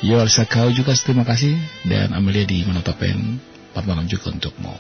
[0.01, 1.53] Yol Sakau juga terima kasih.
[1.85, 3.37] Dan Amelia di Menotopen.
[3.71, 4.73] Selamat malam juga untukmu.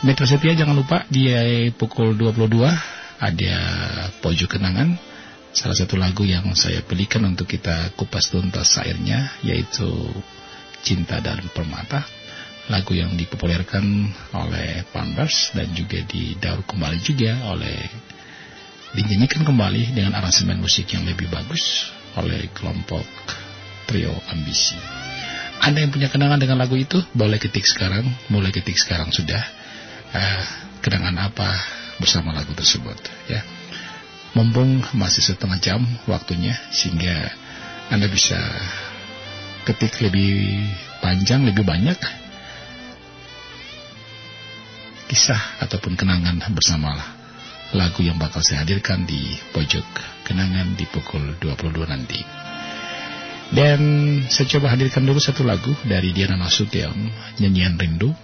[0.00, 1.28] Metro Setia jangan lupa di
[1.76, 2.64] pukul 22
[3.20, 3.56] ada
[4.24, 5.09] Pojok Kenangan
[5.50, 9.88] salah satu lagu yang saya belikan untuk kita kupas tuntas airnya yaitu
[10.80, 12.06] Cinta dan Permata.
[12.70, 13.82] Lagu yang dipopulerkan
[14.30, 17.76] oleh Panbers dan juga didaur kembali juga oleh
[18.94, 23.02] dinyanyikan kembali dengan aransemen musik yang lebih bagus oleh kelompok
[23.90, 24.78] trio ambisi.
[25.60, 29.42] Anda yang punya kenangan dengan lagu itu boleh ketik sekarang mulai ketik sekarang sudah.
[30.10, 30.42] Uh,
[30.80, 31.48] kenangan apa
[32.00, 32.96] bersama lagu tersebut
[33.28, 33.44] ya
[34.34, 37.30] mumpung masih setengah jam waktunya sehingga
[37.90, 38.38] Anda bisa
[39.66, 40.62] ketik lebih
[41.02, 41.98] panjang, lebih banyak
[45.10, 46.94] kisah ataupun kenangan bersama
[47.74, 49.86] lagu yang bakal saya hadirkan di pojok
[50.22, 52.22] kenangan di pukul 22 nanti.
[53.50, 53.80] Dan
[54.30, 56.94] saya coba hadirkan dulu satu lagu dari Diana Nasution,
[57.42, 58.14] nyanyian rindu.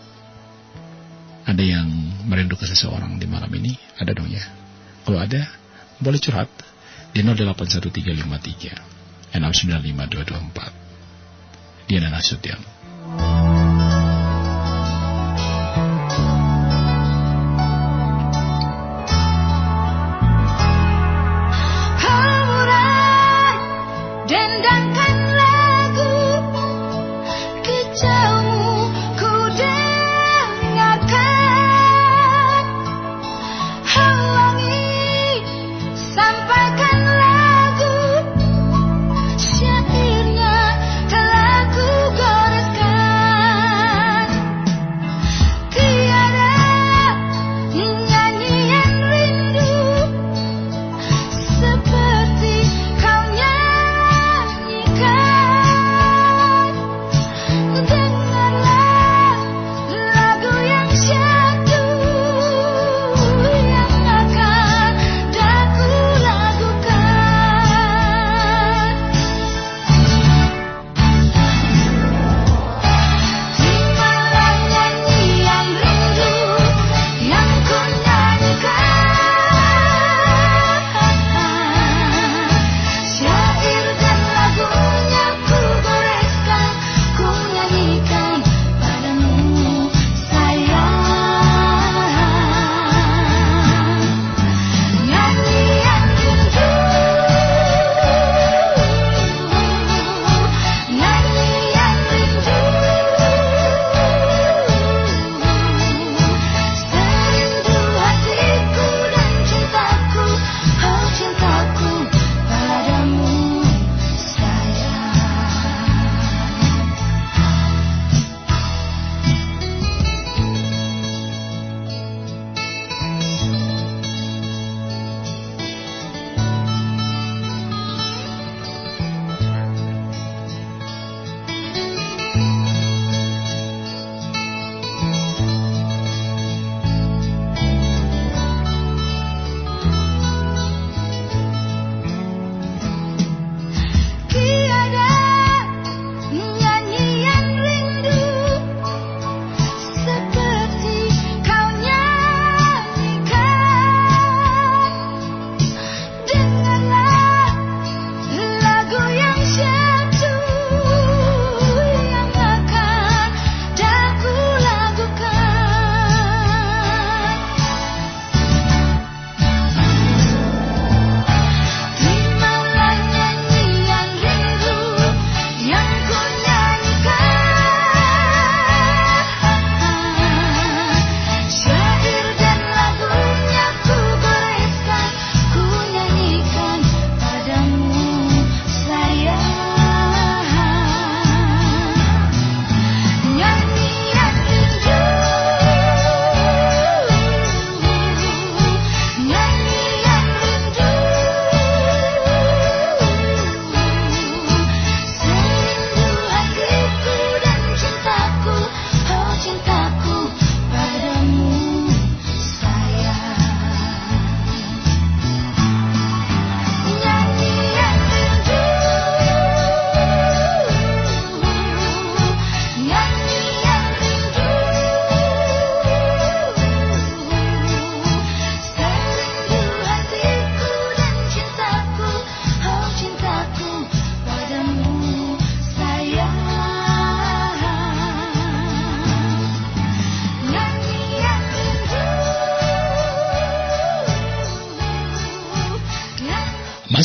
[1.46, 1.90] Ada yang
[2.26, 3.74] merindu ke seseorang di malam ini?
[3.98, 4.42] Ada dong ya?
[5.02, 5.46] Kalau ada,
[6.00, 6.48] boleh curhat?
[7.12, 10.72] Di 081353 695224
[11.86, 12.58] Diana Nasution.
[21.96, 23.56] Hamuran
[24.26, 25.35] dendangkan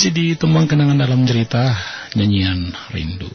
[0.01, 1.77] Masih di Tumbang Kenangan dalam cerita
[2.17, 3.29] nyanyian rindu.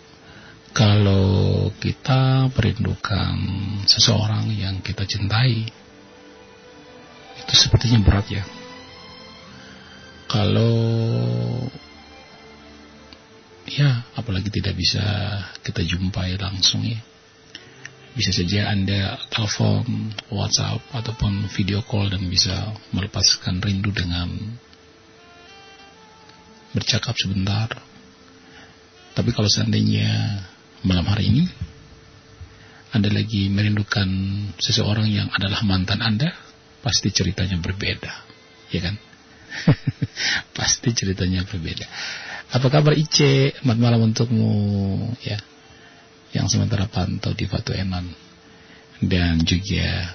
[0.74, 3.38] Kalau kita merindukan
[3.86, 5.62] seseorang yang kita cintai,
[7.38, 8.42] itu sepertinya berat ya.
[10.26, 10.74] Kalau
[13.70, 15.06] ya apalagi tidak bisa
[15.62, 16.98] kita jumpai langsung ya.
[18.18, 24.58] Bisa saja Anda telepon, WhatsApp, ataupun video call dan bisa melepaskan rindu dengan
[26.76, 27.72] bercakap sebentar.
[29.16, 30.44] Tapi kalau seandainya
[30.84, 31.44] malam hari ini
[32.92, 34.08] Anda lagi merindukan
[34.60, 36.36] seseorang yang adalah mantan Anda,
[36.84, 38.12] pasti ceritanya berbeda,
[38.72, 38.94] ya kan?
[40.56, 41.88] pasti ceritanya berbeda.
[42.52, 43.56] Apa kabar Ice?
[43.56, 44.52] Selamat malam untukmu,
[45.24, 45.40] ya
[46.36, 48.12] yang sementara pantau di Fatu Enan
[49.00, 50.12] dan juga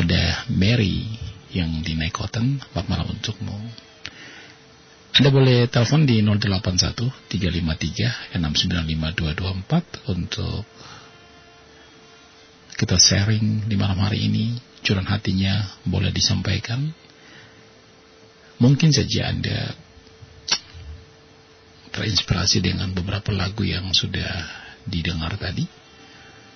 [0.00, 1.04] ada Mary
[1.52, 3.60] yang di Naikoten malam untukmu
[5.12, 9.12] Anda boleh telepon di 081 353 695
[9.68, 10.64] 224 untuk
[12.80, 14.56] kita sharing di malam hari ini.
[14.80, 16.88] Curahan hatinya boleh disampaikan.
[18.56, 19.76] Mungkin saja Anda
[21.92, 24.48] terinspirasi dengan beberapa lagu yang sudah
[24.88, 25.68] didengar tadi.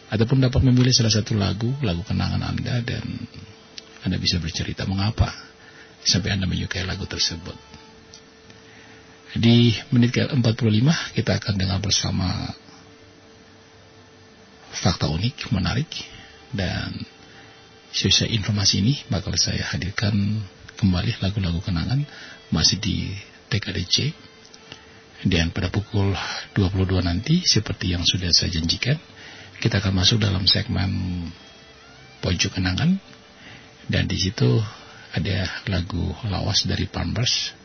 [0.08, 3.04] Ataupun dapat memilih salah satu lagu lagu kenangan Anda dan
[4.00, 5.28] Anda bisa bercerita mengapa
[6.08, 7.75] sampai Anda menyukai lagu tersebut
[9.36, 12.52] di menit ke-45 kita akan dengar bersama
[14.72, 15.88] fakta unik menarik
[16.52, 16.92] dan
[17.92, 20.44] sisa informasi ini bakal saya hadirkan
[20.76, 22.04] kembali lagu-lagu kenangan
[22.52, 23.16] masih di
[23.48, 24.12] TKDC
[25.24, 26.12] dan pada pukul
[26.52, 29.00] 22 nanti, seperti yang sudah saya janjikan,
[29.64, 30.92] kita akan masuk dalam segmen
[32.20, 33.00] Pojok Kenangan.
[33.88, 34.60] Dan di situ
[35.16, 37.55] ada lagu lawas dari Palmbers,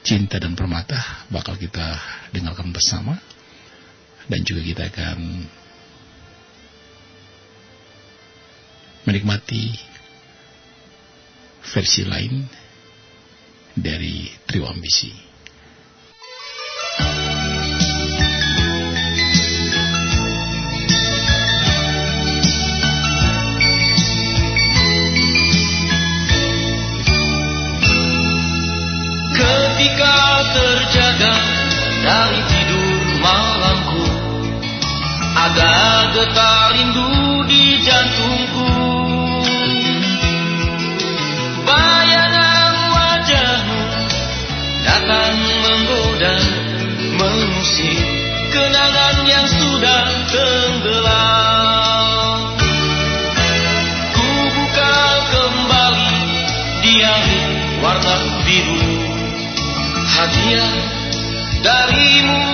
[0.00, 2.00] Cinta dan Permata, bakal kita
[2.32, 3.20] dengarkan bersama.
[4.30, 5.18] Dan juga kita akan
[9.04, 9.74] menikmati
[11.66, 12.46] versi lain
[13.74, 15.29] dari Trio Ambisi.
[35.50, 38.70] Ada getar rindu di jantungku.
[41.66, 43.82] Bayangan wajahmu
[44.86, 46.38] datang menggoda
[47.18, 47.98] Mengusik
[48.54, 52.38] kenangan yang sudah tenggelam.
[54.14, 54.98] Ku buka
[55.34, 56.14] kembali
[56.78, 57.42] diari
[57.82, 58.16] warna
[58.46, 58.86] biru.
[60.14, 60.70] Hadiah
[61.66, 62.49] darimu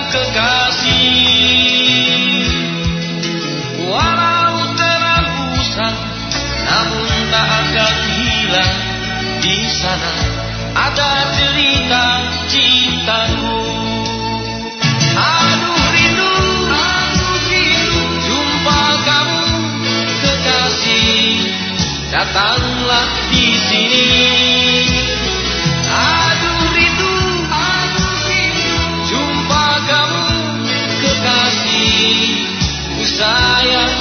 [9.67, 10.13] sana
[10.75, 12.03] ada cerita
[12.47, 13.59] cintamu
[15.17, 16.33] Aduh rindu,
[16.77, 17.89] aduh rindu.
[18.21, 19.45] Jumpa kamu
[20.21, 21.41] kekasih.
[22.13, 24.09] Datanglah di sini.
[25.89, 27.13] Aduh rindu,
[27.49, 28.77] aduh rindu.
[29.09, 30.25] Jumpa kamu
[31.01, 32.21] kekasih.
[32.93, 33.96] Ku sayang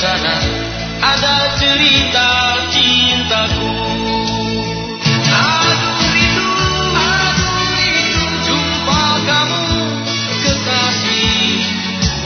[0.00, 0.36] sana
[1.02, 2.28] ada cerita
[2.72, 3.72] cintaku.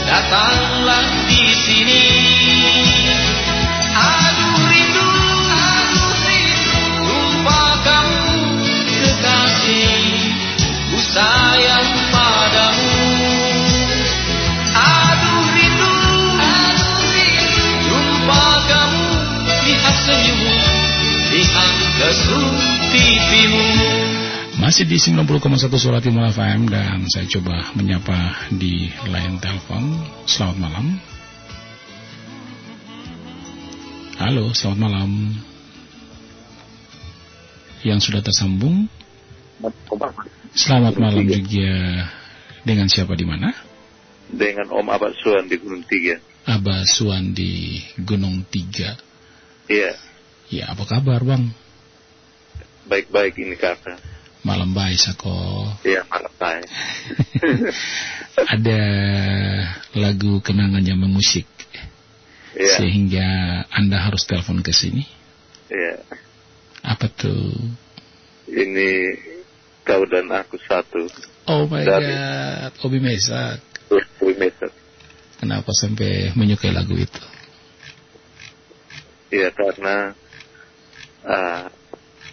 [0.06, 2.05] Datanglah di sini.
[3.94, 4.56] Aduh.
[24.57, 29.94] Masih di 90,1 Suara Timur FM dan saya coba menyapa di line telepon.
[30.27, 30.86] Selamat malam.
[34.19, 35.11] Halo, selamat malam.
[37.86, 38.90] Yang sudah tersambung,
[40.57, 41.73] selamat malam juga.
[42.66, 43.55] Dengan siapa di mana?
[44.31, 46.19] dengan Om Abad Suan di Gunung Tiga.
[46.47, 48.98] Abah Suan di Gunung Tiga.
[49.66, 49.98] Iya,
[50.47, 51.51] Ya, apa kabar bang?
[52.87, 53.99] Baik-baik ini kakak.
[54.47, 55.35] Malam baik, Sako.
[55.83, 56.67] Iya, malam baik.
[58.55, 58.83] Ada
[59.99, 61.51] lagu kenangan yang mengusik.
[62.55, 63.29] Iya, Sehingga
[63.69, 65.03] Anda harus telepon ke sini.
[65.69, 65.99] iya.
[66.87, 67.59] Apa tuh?
[68.47, 69.19] Ini
[69.83, 71.11] kau dan aku satu.
[71.51, 73.59] Oh my Dari- god, Obi Mesak.
[74.23, 74.71] We method.
[75.43, 77.23] Kenapa sampai menyukai lagu itu?
[79.31, 80.15] Iya, karena
[81.27, 81.67] ah,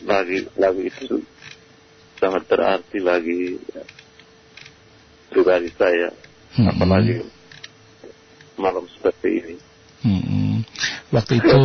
[0.04, 1.24] lagi lagu itu
[2.20, 3.84] sangat berarti bagi ya,
[5.32, 6.12] pribadi saya.
[6.54, 6.70] Hmm.
[6.70, 7.26] Apalagi
[8.56, 9.56] malam seperti ini.
[10.04, 10.68] Mm-mm.
[11.16, 11.60] Waktu itu,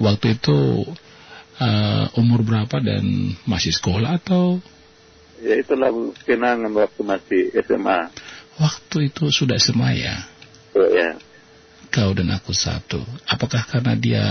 [0.00, 0.58] waktu itu
[1.58, 4.62] eh, umur berapa dan masih sekolah atau
[5.42, 8.14] Ya itu lagu kenangan waktu masih SMA.
[8.62, 10.22] waktu itu sudah semaya?
[10.70, 11.18] Oh, ya.
[11.90, 13.02] Kau dan aku satu.
[13.26, 14.24] Apakah karena dia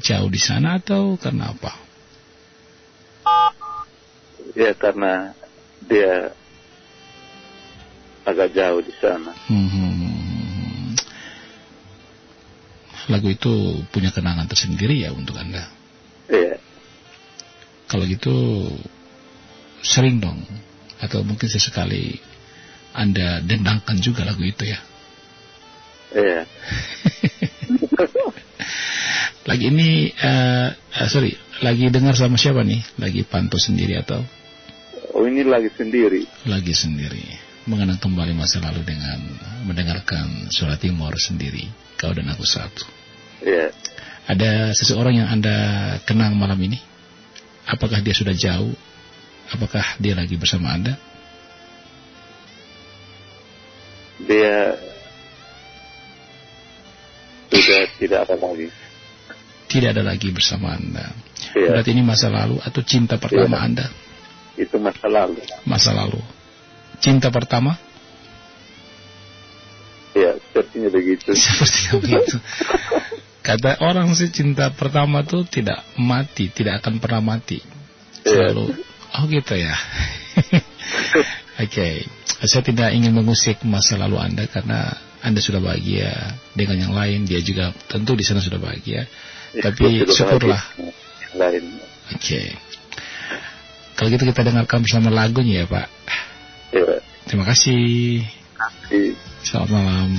[0.00, 1.83] jauh di sana atau karena apa?
[4.54, 5.32] Ya karena
[5.84, 6.32] dia
[8.24, 9.32] agak jauh di sana.
[9.50, 10.96] Hmm.
[13.12, 15.68] Lagu itu punya kenangan tersendiri ya untuk Anda.
[16.32, 16.56] Iya.
[17.84, 18.64] Kalau gitu
[19.84, 20.40] sering dong
[21.04, 22.16] atau mungkin sesekali
[22.96, 24.80] Anda dendangkan juga lagu itu ya.
[26.14, 26.40] Iya.
[29.48, 32.80] lagi ini eh eh, sorry, lagi dengar sama siapa nih?
[32.98, 34.22] Lagi pantau sendiri atau
[35.14, 36.26] Oh ini lagi sendiri.
[36.50, 37.22] lagi sendiri?
[37.70, 39.22] Mengenang kembali masa lalu dengan
[39.62, 41.70] mendengarkan suara Timur sendiri.
[41.94, 42.82] Kau dan aku satu.
[43.40, 43.70] Iya.
[44.26, 45.56] Ada seseorang yang Anda
[46.02, 46.82] kenang malam ini?
[47.64, 48.74] Apakah dia sudah jauh?
[49.54, 50.98] Apakah dia lagi bersama Anda?
[54.24, 54.74] Dia
[57.54, 58.68] sudah tidak ada lagi.
[59.74, 61.10] Tidak ada lagi bersama Anda.
[61.50, 61.74] Iya.
[61.74, 63.66] Berarti ini masa lalu atau cinta pertama Iya.
[63.66, 63.86] Anda?
[64.54, 65.42] Itu masa lalu.
[65.66, 66.22] Masa lalu.
[67.02, 67.74] Cinta pertama?
[70.14, 71.34] Ya sepertinya begitu.
[71.34, 72.38] Seperti begitu.
[73.42, 77.58] Kata orang sih cinta pertama tuh tidak mati, tidak akan pernah mati.
[78.22, 78.54] Iya.
[78.54, 78.78] Selalu.
[79.18, 79.74] Oh gitu ya.
[81.66, 82.06] Oke.
[82.46, 86.14] Saya tidak ingin mengusik masa lalu Anda karena Anda sudah bahagia
[86.54, 89.10] dengan yang lain, dia juga tentu di sana sudah bahagia.
[89.54, 90.62] Ya, Tapi syukurlah.
[92.14, 92.42] Oke.
[93.94, 95.86] Kalau gitu kita dengarkan bersama lagunya ya Pak.
[96.74, 96.98] Ya.
[97.30, 98.26] Terima kasih.
[99.46, 100.10] Selamat malam.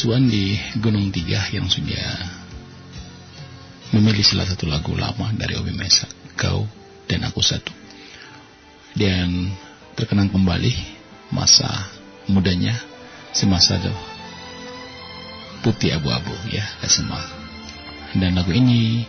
[0.00, 2.24] Abasuan di Gunung Tiga yang sudah
[3.92, 6.08] memilih salah satu lagu lama dari Obi Mesa,
[6.40, 6.64] Kau
[7.04, 7.68] dan Aku Satu.
[8.96, 9.52] Dan
[10.00, 10.72] terkenang kembali
[11.36, 11.68] masa
[12.32, 12.80] mudanya
[13.36, 13.92] semasa itu
[15.68, 17.20] putih abu-abu ya SMA.
[18.16, 19.04] Dan lagu ini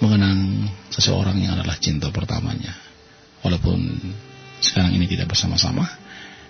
[0.00, 2.72] mengenang seseorang yang adalah cinta pertamanya.
[3.44, 3.76] Walaupun
[4.64, 5.84] sekarang ini tidak bersama-sama,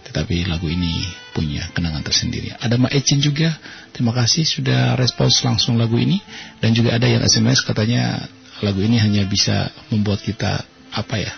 [0.04, 2.52] tetapi lagu ini punya kenangan tersendiri.
[2.60, 3.56] Ada Mbak Ecin juga,
[3.90, 6.20] terima kasih sudah respons langsung lagu ini.
[6.60, 8.28] Dan juga ada yang SMS katanya
[8.60, 10.62] lagu ini hanya bisa membuat kita
[10.92, 11.32] apa ya.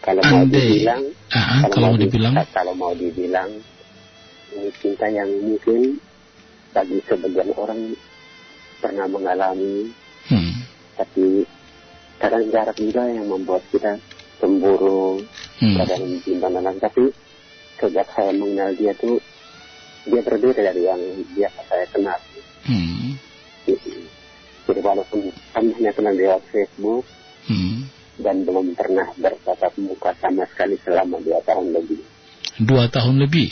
[0.00, 1.02] Kalau mau dibilang,
[1.36, 3.50] ah, kalau mau di- dibilang, kalau mau dibilang
[4.50, 6.00] ini cinta yang mungkin
[6.74, 7.94] bagi sebagian orang
[8.80, 9.92] pernah mengalami,
[10.32, 10.52] hmm,
[10.96, 11.44] tapi
[12.18, 14.00] kadang jarak juga yang membuat kita
[14.40, 15.20] cemburu,
[15.62, 17.12] hmm, kadang bimbang tapi
[17.78, 19.20] sejak saya mengenal dia tuh
[20.08, 21.00] dia berbeda dari yang
[21.36, 22.18] biasa saya kenal.
[22.64, 23.14] hmm,
[24.70, 25.18] Jadi walaupun
[25.50, 27.02] kami hanya kenal lewat Facebook
[27.50, 27.90] hmm.
[28.22, 31.98] dan belum pernah bertatap muka sama sekali selama dua tahun lebih.
[32.62, 33.50] Dua tahun lebih.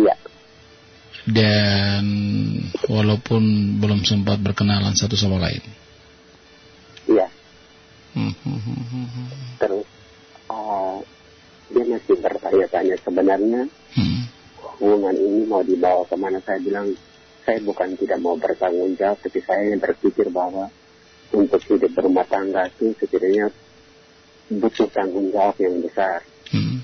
[0.00, 0.16] Iya,
[1.28, 2.04] Dan
[2.88, 3.42] walaupun
[3.84, 5.60] belum sempat berkenalan satu sama lain.
[7.04, 7.28] iya.
[8.16, 9.28] Hmm, hmm, hmm, hmm, hmm.
[9.60, 9.86] Terus
[10.48, 10.98] uh,
[11.70, 14.22] dia masih bertanya-tanya sebenarnya Hmm,
[14.78, 16.38] hubungan ini mau dibawa ke mana?
[16.46, 16.94] Saya bilang
[17.44, 20.68] saya bukan tidak mau bertanggung jawab, tapi saya berpikir bahwa
[21.30, 23.48] untuk hidup berumah tangga itu setidaknya
[24.50, 26.20] butuh tanggung jawab yang besar.
[26.50, 26.78] hmm.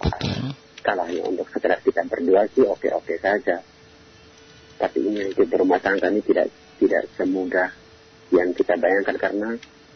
[0.00, 0.56] Betul.
[0.80, 3.60] Kalau hanya untuk sekedar kita berdua sih oke-oke saja.
[4.80, 6.48] Tapi ini hidup berumah tangga ini tidak
[6.80, 7.68] tidak semudah
[8.32, 9.48] yang kita bayangkan karena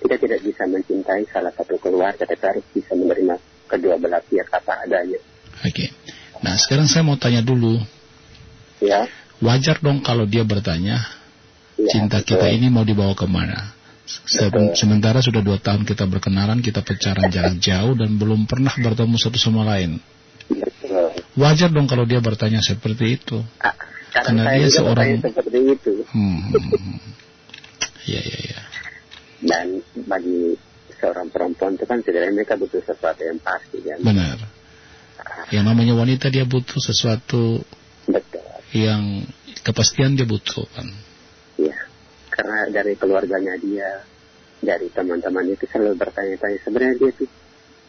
[0.05, 4.85] kita tidak bisa mencintai salah satu keluarga, tapi harus bisa menerima kedua belah pihak apa
[4.85, 5.17] adanya.
[5.65, 5.89] Oke.
[6.45, 7.81] Nah sekarang saya mau tanya dulu.
[8.85, 9.09] Ya,
[9.41, 11.03] Wajar dong kalau dia bertanya
[11.75, 12.39] ya cinta betul.
[12.39, 13.75] kita ini mau dibawa ke mana?
[14.05, 14.77] Se- Betul.
[14.77, 19.41] Sementara sudah dua tahun kita berkenalan, kita pacaran jarak jauh dan belum pernah bertemu satu
[19.41, 19.97] sama lain.
[20.47, 21.17] Betul.
[21.35, 23.41] Wajar dong kalau dia bertanya seperti itu.
[23.59, 23.73] Ah,
[24.13, 25.93] Karena dia seorang- seperti itu.
[26.13, 26.99] Hmm, hmm, hmm.
[28.05, 28.61] Iya, iya, iya.
[29.41, 29.67] Dan
[30.05, 30.55] bagi
[30.95, 33.99] seorang perempuan itu kan sebenarnya mereka butuh sesuatu yang pasti kan.
[33.99, 34.39] Benar.
[35.49, 37.65] Yang namanya wanita dia butuh sesuatu
[38.05, 38.44] Betul.
[38.75, 39.23] Yang
[39.63, 40.89] kepastian dia butuh kan.
[41.59, 41.79] Ya.
[42.35, 44.03] Karena dari keluarganya dia,
[44.59, 47.25] dari teman-teman itu selalu bertanya-tanya sebenarnya dia itu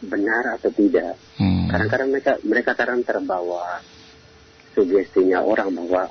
[0.06, 1.18] benar atau tidak.
[1.40, 1.66] Hmm.
[1.66, 3.82] Kadang-kadang mereka mereka kadang terbawa
[4.76, 6.06] sugestinya orang bahwa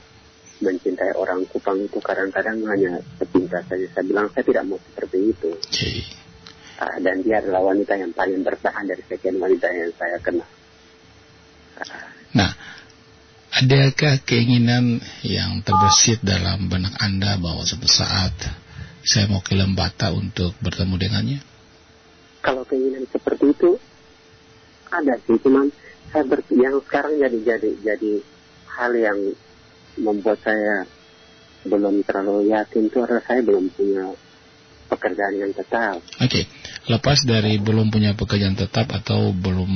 [0.60, 3.88] mencintai orang Kupang itu kadang-kadang hanya sepintas saja.
[3.94, 5.52] Saya bilang saya tidak mau seperti itu.
[5.56, 5.92] Oke.
[6.76, 10.50] Ah, dan dia adalah wanita yang paling bertahan dari sekian wanita yang saya kenal.
[12.36, 12.52] Nah,
[13.56, 18.36] adakah keinginan yang terbesit dalam benak Anda bahwa suatu saat
[19.06, 21.40] saya mau ke Lembata untuk bertemu dengannya?
[22.44, 23.80] Kalau keinginan seperti itu,
[24.92, 25.72] ada sih, cuman
[26.12, 28.14] saya ber, yang sekarang jadi jadi jadi
[28.76, 29.20] hal yang
[30.04, 30.84] membuat saya
[31.66, 34.14] belum terlalu yakin itu adalah saya belum punya
[34.86, 36.00] pekerjaan yang tetap.
[36.22, 36.46] Oke,
[36.90, 39.72] lepas dari belum punya pekerjaan tetap atau belum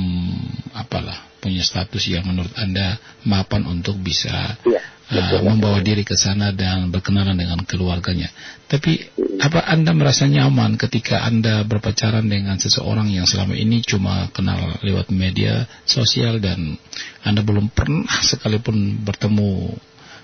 [0.74, 4.84] apalah punya status yang menurut anda mapan untuk bisa Iya.
[5.08, 5.40] uh, betul.
[5.48, 8.28] membawa diri ke sana dan berkenalan dengan keluarganya.
[8.68, 9.00] Tapi
[9.40, 15.08] apa anda merasa nyaman ketika anda berpacaran dengan seseorang yang selama ini cuma kenal lewat
[15.10, 16.76] media sosial dan
[17.24, 19.74] anda belum pernah sekalipun bertemu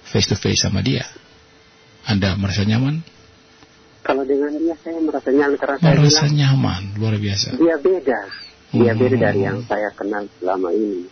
[0.06, 1.02] face to face sama dia?
[2.06, 3.15] Anda merasa nyaman?
[4.06, 7.46] Kalau dengan dia saya merasa nyaman karena saya Merasa bilang nyaman, luar biasa.
[7.58, 8.20] dia beda.
[8.70, 9.00] Dia Hmm.
[9.02, 11.10] beda dari yang saya kenal selama ini.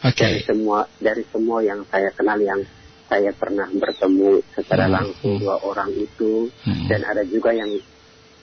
[0.00, 0.24] Oke.
[0.24, 2.60] Dari semua dari semua yang saya kenal yang
[3.04, 4.94] saya pernah bertemu secara Hmm.
[4.96, 6.88] langsung dua orang itu Hmm.
[6.88, 7.68] dan ada juga yang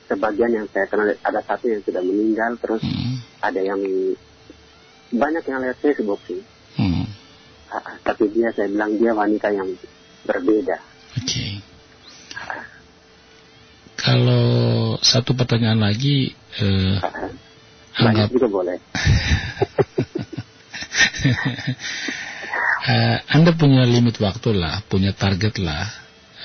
[0.06, 3.18] sebagian yang saya kenal ada satu yang sudah meninggal terus Hmm.
[3.42, 3.82] ada yang
[5.10, 6.42] banyak yang lewat Facebook sih.
[6.76, 7.10] Hmm.
[7.68, 9.74] Ah, Tapi dia saya bilang dia wanita yang
[10.24, 10.78] berbeda.
[11.18, 11.66] Oke.
[14.08, 16.32] Kalau satu pertanyaan lagi,
[16.64, 16.96] eh,
[18.00, 18.80] anggap juga boleh.
[22.88, 25.92] eh, Anda punya limit waktu lah, punya target lah.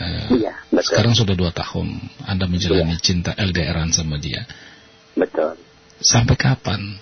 [0.03, 0.91] Eh, Iya, betul.
[0.91, 4.43] sekarang sudah dua tahun Anda menjalani cinta LDRan sama dia.
[5.15, 5.55] Betul.
[6.03, 6.99] Sampai kapan?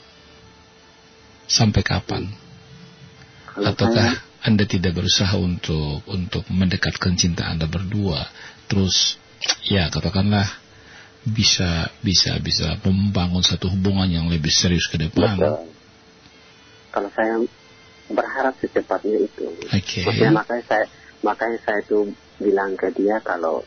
[1.48, 2.28] Sampai kapan?
[3.48, 8.28] Kalau Ataukah saya, Anda tidak berusaha untuk untuk mendekatkan cinta Anda berdua,
[8.68, 9.16] terus
[9.68, 10.46] ya katakanlah
[11.24, 15.36] bisa bisa bisa membangun satu hubungan yang lebih serius ke depan.
[15.36, 15.68] betul.
[16.90, 17.34] Kalau saya
[18.10, 19.46] berharap secepatnya itu.
[19.46, 20.02] Oke.
[20.02, 20.84] Maksudnya makanya saya
[21.20, 22.10] makanya saya tuh
[22.40, 23.62] bilang ke dia kalau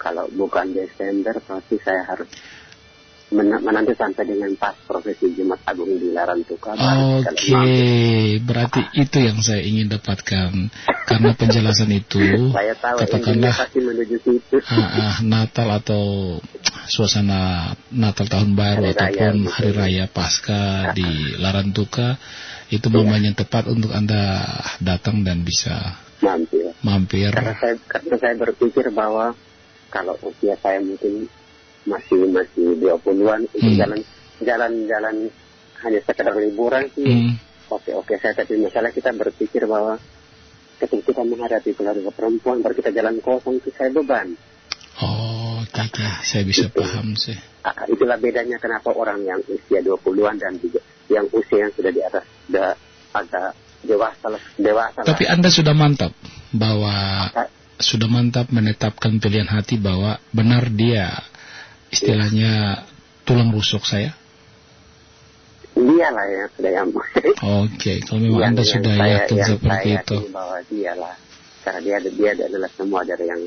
[0.00, 2.28] kalau bukan Desember pasti saya harus
[3.30, 6.74] men- menanti sampai dengan pas profesi Jumat Agung di Larantuka.
[6.74, 8.44] Oke, mampu.
[8.44, 10.50] berarti itu yang saya ingin dapatkan
[11.08, 12.20] karena penjelasan itu
[12.56, 14.56] Saya tahu katakanlah pasti menuju situ.
[14.68, 16.04] ah, ah, Natal atau
[16.84, 19.50] suasana Natal tahun baru Hari raya, ataupun gitu.
[19.50, 20.62] hari raya pasca
[20.98, 21.08] di
[21.40, 22.20] Larantuka
[22.68, 24.44] itu momen yang tepat untuk anda
[24.80, 26.72] datang dan bisa Mampir.
[26.80, 27.28] mampir.
[27.28, 29.36] Karena saya karena saya berpikir bahwa
[29.92, 31.28] kalau usia saya mungkin
[31.84, 33.76] masih masih 20-an untuk Hmm.
[33.76, 34.00] jalan
[34.40, 35.16] jalan jalan
[35.80, 37.04] hanya sekedar liburan sih.
[37.04, 37.32] Hmm,
[37.70, 39.96] Oke oke saya tapi masalah kita berpikir bahwa
[40.76, 44.36] ketika kita menghadapi keluarga perempuan baru kita jalan kosong itu saya beban.
[45.00, 46.06] Oh, oke.
[46.22, 47.34] saya bisa paham sih.
[47.60, 50.78] Ah, itulah bedanya kenapa orang yang usia 20-an dan juga
[51.08, 52.68] yang usia yang sudah di atas sudah
[53.12, 53.52] agak
[53.82, 55.08] dewasa lah, dewasa lah.
[55.08, 56.12] Tapi anda sudah mantap
[56.52, 56.94] bahwa
[57.32, 61.10] Sa- sudah mantap menetapkan pilihan hati bahwa benar dia
[61.94, 62.82] istilahnya
[63.24, 64.12] tulang rusuk saya.
[65.74, 66.88] dialah yang sudah yang
[67.66, 70.16] Oke, kalau memang anda sudah yakin yang seperti saya itu.
[70.30, 71.14] bahwa dialah
[71.66, 73.42] karena dia dia adalah semua dari yang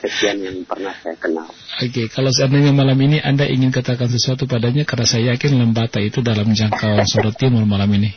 [0.00, 1.46] sekian yang pernah saya kenal.
[1.78, 6.24] Oke, kalau seandainya malam ini anda ingin katakan sesuatu padanya karena saya yakin Lembata itu
[6.24, 8.10] dalam jangkauan Sorot Timur malam ini.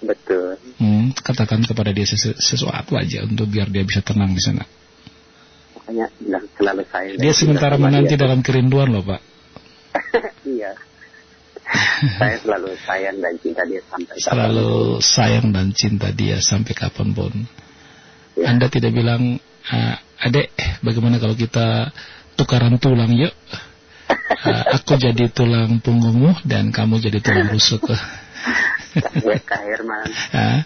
[0.00, 0.56] Betul.
[0.80, 4.64] Hmm, katakan kepada dia sesu- sesuatu aja untuk biar dia bisa tenang di sana.
[5.90, 8.22] Makanya bilang selalu dan Dia sementara menanti dia.
[8.22, 9.20] dalam kerinduan loh, Pak.
[10.54, 10.70] iya.
[12.14, 14.70] saya selalu sayang dan cinta dia sampai Selalu
[15.02, 17.34] sayang dan cinta dia sampai kapan pun.
[18.38, 18.54] Ya.
[18.54, 20.54] Anda tidak bilang, "Ah, adek,
[20.86, 21.90] bagaimana kalau kita
[22.38, 23.34] tukaran tulang yuk?
[24.46, 27.82] Ah, aku jadi tulang punggungmu dan kamu jadi tulang rusuk.
[29.42, 30.06] Kak Herman,
[30.38, 30.62] Ah,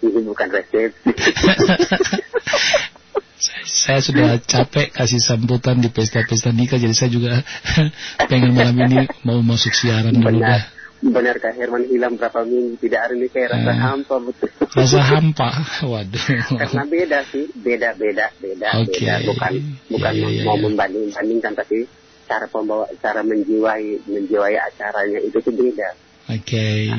[0.00, 1.12] ini bukan resepsi.
[3.42, 7.42] saya, saya sudah capek kasih sambutan di pesta-pesta nikah, jadi saya juga
[8.30, 10.62] pengen malam ini mau masuk siaran dulu dah.
[11.02, 11.42] Benar.
[11.42, 13.78] Kak Herman hilang berapa minggu tidak ada nih kayak rasa Ah.
[13.90, 14.48] hampa betul.
[14.70, 15.48] Rasa hampa,
[15.90, 16.24] waduh.
[16.54, 19.02] Karena beda sih, beda beda beda Oke.
[19.02, 19.52] beda bukan
[19.90, 20.62] bukan Iya, iya, mau iya.
[20.62, 21.90] membanding bandingkan tapi
[22.30, 25.88] cara pembawa cara menjiwai menjiwai acaranya itu tuh beda.
[26.30, 26.94] Oke,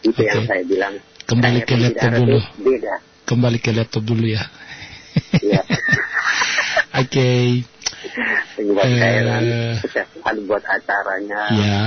[0.00, 0.48] Itu yang Oke.
[0.48, 0.94] saya bilang.
[1.28, 2.38] Kembali Kak ke laptop dulu.
[2.56, 2.94] Beda.
[3.22, 4.42] kembali ke laptop dulu ya.
[5.44, 5.60] Iya.
[6.92, 7.64] Oke,
[8.68, 9.42] buat saya kan
[9.80, 11.42] sukses selalu buat acaranya.
[11.56, 11.84] ya.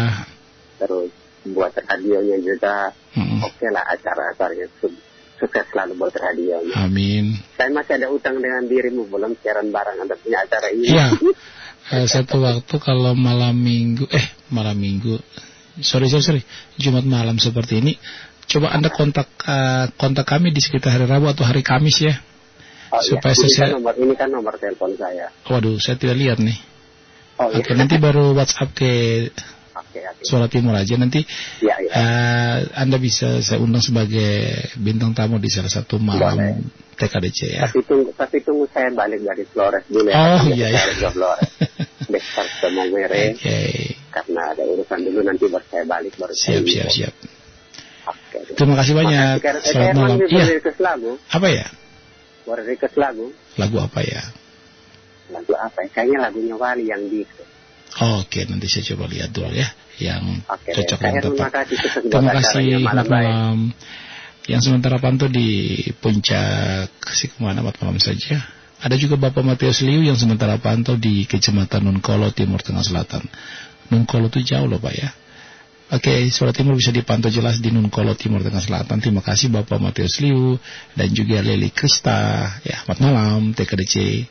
[0.82, 1.14] terus
[1.46, 2.90] buat radionya juga.
[3.14, 5.02] Mm, oke lah acara-acaranya Su-
[5.40, 7.38] sukses selalu buat radionya Amin.
[7.56, 10.90] saya masih ada utang dengan dirimu belum siaran bareng anda punya acara ini.
[10.90, 11.08] Iya.
[11.86, 15.22] Eh, satu waktu kalau malam minggu, eh malam minggu,
[15.86, 16.42] sorry sorry sorry,
[16.82, 17.94] Jumat malam seperti ini,
[18.50, 22.18] coba anda kontak eh, kontak kami di sekitar hari Rabu atau hari Kamis ya.
[22.96, 23.10] Oh, iya.
[23.12, 26.58] supaya ini saya- kan nomor ini kan nomor telepon saya Waduh, saya tidak lihat nih.
[27.38, 28.92] oh iya Oke, nanti baru WhatsApp ke.
[30.24, 31.24] Suara Timur aja nanti
[31.60, 31.92] Ya ya.
[31.92, 36.56] eh, Anda bisa saya undang sebagai bintang tamu di salah satu malam Boleh.
[36.96, 37.62] TKDC ya.
[37.68, 40.16] Tapi tunggu tapi tunggu saya balik dari Flores dulu ya.
[40.16, 40.84] Oh iya iya.
[40.92, 41.48] ke Flores.
[42.12, 43.60] Besar ke Mongere Oke.
[44.12, 47.14] karena ada urusan dulu nanti baru saya balik baru Siap siap siap.
[48.06, 48.38] Oke.
[48.56, 49.36] Terima kasih banyak.
[49.40, 49.60] Makasih.
[49.60, 50.18] Eh, Selamat saya malam.
[50.24, 50.46] Iya.
[51.32, 51.68] Apa ya?
[52.46, 53.34] Request lagu.
[53.58, 54.22] Lagu apa ya?
[55.34, 55.90] Lagu apa ya?
[55.90, 57.26] Kayaknya lagunya Wali yang di
[57.96, 59.72] Oke, nanti saya coba lihat dulu ya
[60.04, 61.52] yang Oke, cocok terima tepat.
[61.64, 61.78] kasih
[62.12, 62.68] Terima kasih.
[62.84, 63.58] Malam malam.
[64.46, 68.44] Yang sementara pantau di puncak Sikuman amat malam saja.
[68.84, 73.26] Ada juga Bapak Matius Liu yang sementara pantau di Kecamatan Nunkolo Timur Tengah Selatan.
[73.90, 75.10] Nunkolo itu jauh loh Pak ya.
[75.96, 79.00] Oke, suara timur bisa dipantau jelas di Nunkolo Timur Tengah Selatan.
[79.00, 80.60] Terima kasih Bapak Matius Liu
[80.92, 82.52] dan juga Leli Krista.
[82.68, 84.28] Ya, selamat malam TKDC.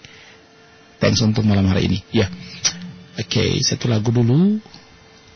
[1.00, 2.04] Thanks untuk malam hari ini.
[2.12, 2.28] Ya.
[3.16, 4.60] Oke, satu lagu dulu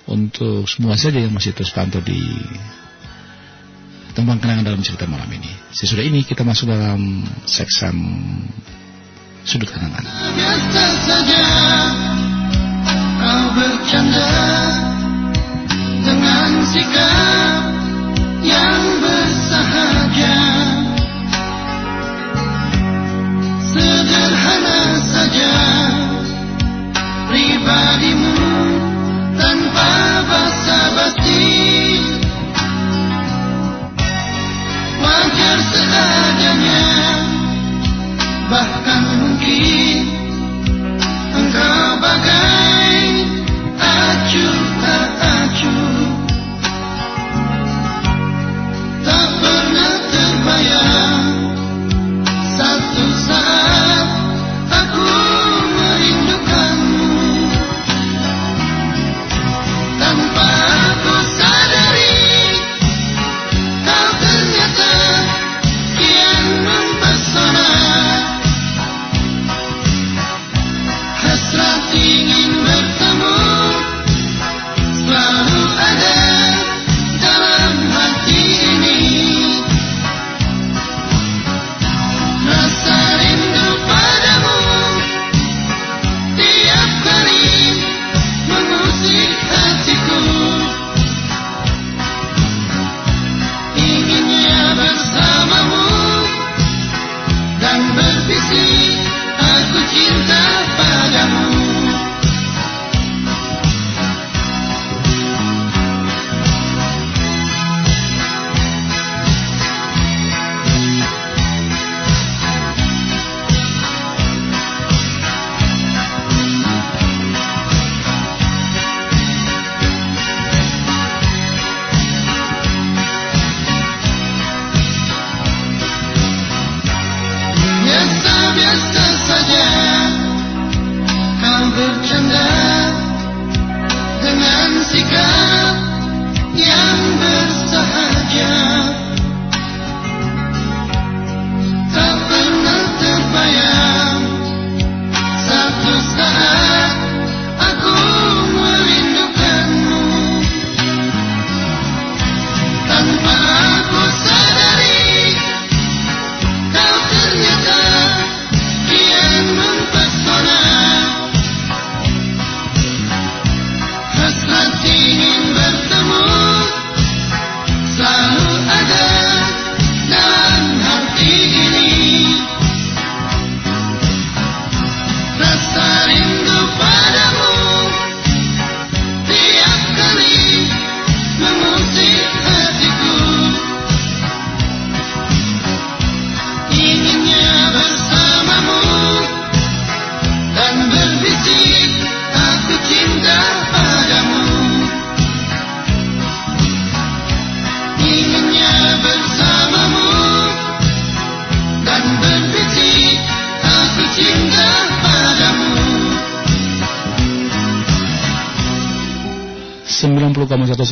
[0.05, 2.21] untuk semua saja yang masih terus pantau di
[4.13, 5.49] tembang kenangan dalam cerita malam ini.
[5.73, 7.97] Sesudah ini kita masuk dalam seksan
[9.49, 10.05] sudut kenangan.
[13.17, 14.68] Kau bercanda
[16.75, 17.38] dengan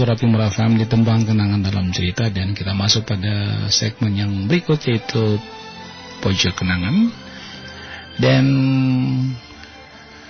[0.07, 5.35] Surat FM di tembang kenangan dalam cerita dan kita masuk pada segmen yang berikut yaitu
[6.23, 7.11] pojok kenangan
[8.23, 8.47] dan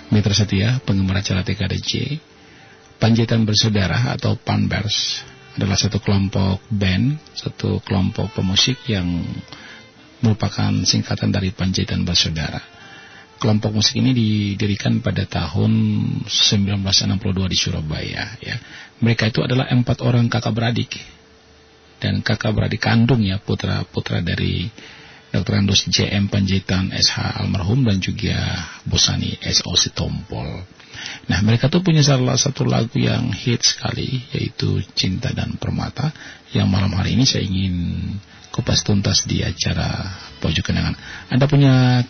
[0.08, 2.16] mitra setia penggemar acara TKDC
[2.96, 5.20] Panjaitan Bersaudara atau Panbers
[5.60, 9.04] adalah satu kelompok band, satu kelompok pemusik yang
[10.24, 12.75] merupakan singkatan dari Panjaitan Bersaudara.
[13.36, 15.72] Kelompok musik ini didirikan pada tahun
[16.24, 18.56] 1962 di Surabaya ya.
[19.00, 20.96] Mereka itu adalah empat orang kakak beradik
[22.00, 24.68] dan kakak beradik kandung ya putra-putra dari
[25.32, 25.52] Dr.
[25.58, 28.36] Andus JM Panjaitan SH almarhum dan juga
[28.88, 30.64] Bosani SO Sitompol.
[31.28, 36.08] Nah mereka tuh punya salah satu lagu yang hit sekali yaitu Cinta dan Permata
[36.56, 37.74] yang malam hari ini saya ingin
[38.48, 40.96] kupas tuntas di acara Pojok Kenangan.
[41.28, 42.00] Anda punya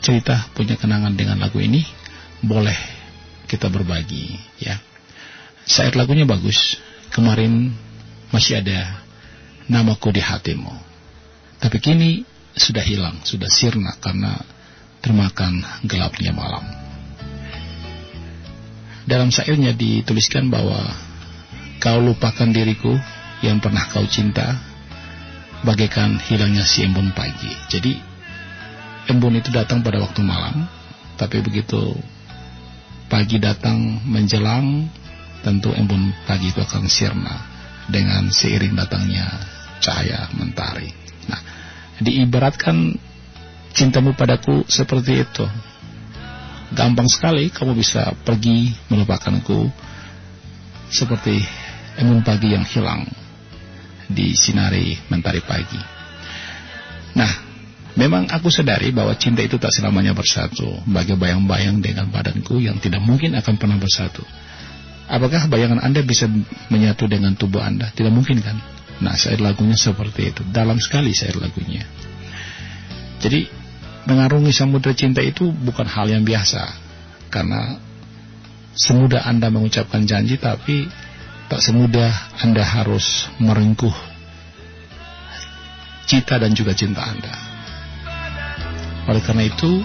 [0.00, 1.84] cerita, punya kenangan dengan lagu ini?
[2.44, 2.76] Boleh
[3.48, 4.76] kita berbagi ya.
[5.64, 6.76] Saat lagunya bagus,
[7.08, 7.72] kemarin
[8.28, 9.00] masih ada
[9.70, 10.74] namaku di hatimu.
[11.60, 12.10] Tapi kini
[12.52, 14.36] sudah hilang, sudah sirna karena
[15.00, 16.64] termakan gelapnya malam.
[19.04, 20.80] Dalam syairnya dituliskan bahwa
[21.80, 22.96] kau lupakan diriku
[23.44, 24.56] yang pernah kau cinta
[25.64, 27.52] bagaikan hilangnya si embun pagi.
[27.68, 28.13] Jadi
[29.08, 30.64] embun itu datang pada waktu malam,
[31.20, 31.94] tapi begitu
[33.06, 34.88] pagi datang menjelang,
[35.44, 37.36] tentu embun pagi itu akan sirna
[37.88, 39.28] dengan seiring datangnya
[39.84, 40.88] cahaya mentari.
[41.28, 41.40] Nah,
[42.00, 42.96] diibaratkan
[43.76, 45.46] cintamu padaku seperti itu.
[46.72, 49.68] Gampang sekali kamu bisa pergi melupakanku
[50.88, 51.44] seperti
[52.00, 53.04] embun pagi yang hilang
[54.08, 55.80] di sinari mentari pagi.
[57.14, 57.30] Nah,
[57.94, 63.02] memang aku sadari bahwa cinta itu tak selamanya bersatu, bagai bayang-bayang dengan badanku yang tidak
[63.02, 64.22] mungkin akan pernah bersatu.
[65.04, 66.24] Apakah bayangan Anda bisa
[66.72, 67.92] menyatu dengan tubuh Anda?
[67.92, 68.56] Tidak mungkin kan?
[69.04, 70.42] Nah, syair lagunya seperti itu.
[70.48, 71.84] Dalam sekali syair lagunya.
[73.20, 73.44] Jadi,
[74.08, 76.62] mengarungi samudera cinta itu bukan hal yang biasa.
[77.28, 77.76] Karena
[78.72, 80.88] semudah Anda mengucapkan janji, tapi
[81.52, 83.92] tak semudah Anda harus merengkuh
[86.08, 87.53] cita dan juga cinta Anda.
[89.04, 89.84] Oleh karena itu,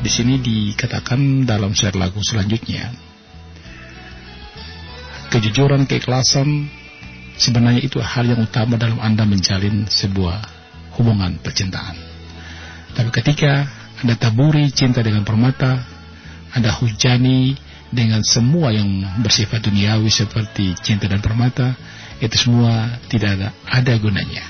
[0.00, 2.88] di sini dikatakan dalam syair lagu selanjutnya,
[5.28, 6.68] kejujuran, keikhlasan,
[7.36, 10.40] sebenarnya itu hal yang utama dalam Anda menjalin sebuah
[10.96, 11.96] hubungan percintaan.
[12.96, 13.68] Tapi ketika
[14.00, 15.84] Anda taburi cinta dengan permata,
[16.56, 17.52] Anda hujani
[17.92, 21.76] dengan semua yang bersifat duniawi seperti cinta dan permata,
[22.24, 24.44] itu semua tidak ada, ada gunanya.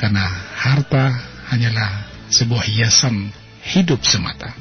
[0.00, 0.24] Karena
[0.56, 1.12] harta
[1.52, 3.32] hanyalah sebuah hiasan
[3.64, 4.52] hidup semata.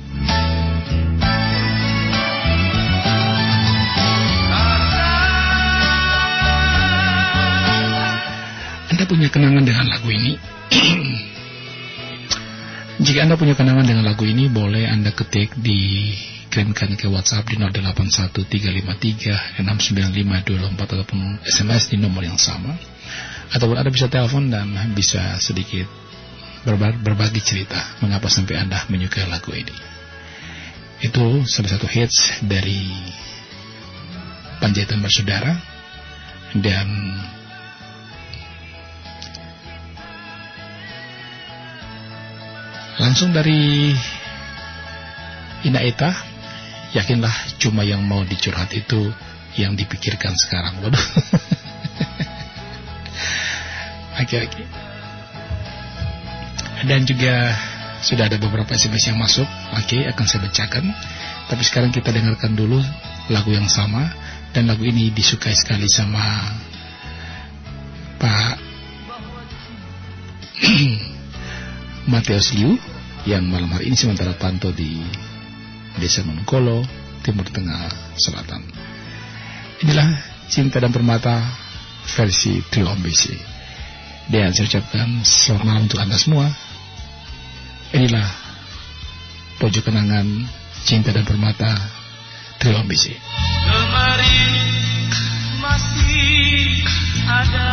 [8.94, 10.38] Anda punya kenangan dengan lagu ini?
[13.04, 16.14] Jika Anda punya kenangan dengan lagu ini, boleh Anda ketik di
[16.54, 17.58] kirimkan ke WhatsApp di
[19.58, 22.78] 081353695224 ataupun SMS di nomor yang sama.
[23.50, 26.03] Ataupun Anda bisa telepon dan bisa sedikit
[26.64, 29.76] berbagi cerita mengapa sampai Anda menyukai lagu ini.
[31.04, 32.88] Itu salah satu hits dari
[34.64, 35.60] Panjaitan Bersaudara
[36.56, 36.88] dan
[42.94, 43.90] Langsung dari
[45.66, 46.14] Ina Eta,
[46.94, 49.10] yakinlah cuma yang mau dicurhat itu
[49.58, 50.78] yang dipikirkan sekarang.
[50.86, 51.02] Waduh.
[54.14, 54.83] Oke, oke.
[56.84, 57.56] Dan juga
[58.04, 59.48] sudah ada beberapa SMS yang masuk.
[59.80, 60.92] Oke, akan saya bacakan.
[61.48, 62.84] Tapi sekarang kita dengarkan dulu
[63.32, 64.12] lagu yang sama.
[64.52, 66.22] Dan lagu ini disukai sekali sama
[68.22, 68.56] Pak
[72.12, 72.78] Matius Liu
[73.26, 75.02] yang malam hari ini sementara pantau di
[75.98, 76.84] Desa Nongkolo,
[77.24, 78.62] Timur Tengah Selatan.
[79.82, 80.10] Inilah
[80.52, 81.40] Cinta dan Permata
[82.14, 83.34] versi Trio Ambisi.
[84.28, 86.48] Dan saya ucapkan selamat malam untuk Anda semua.
[87.94, 88.26] Inilah
[89.62, 90.26] pojok kenangan
[90.82, 91.78] Cinta dan Permata
[92.58, 93.14] Trio Ambisi.
[93.70, 94.66] Kemarin
[95.62, 96.82] masih
[97.30, 97.70] ada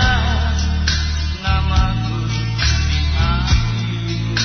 [1.41, 4.37] namaku di hatimu.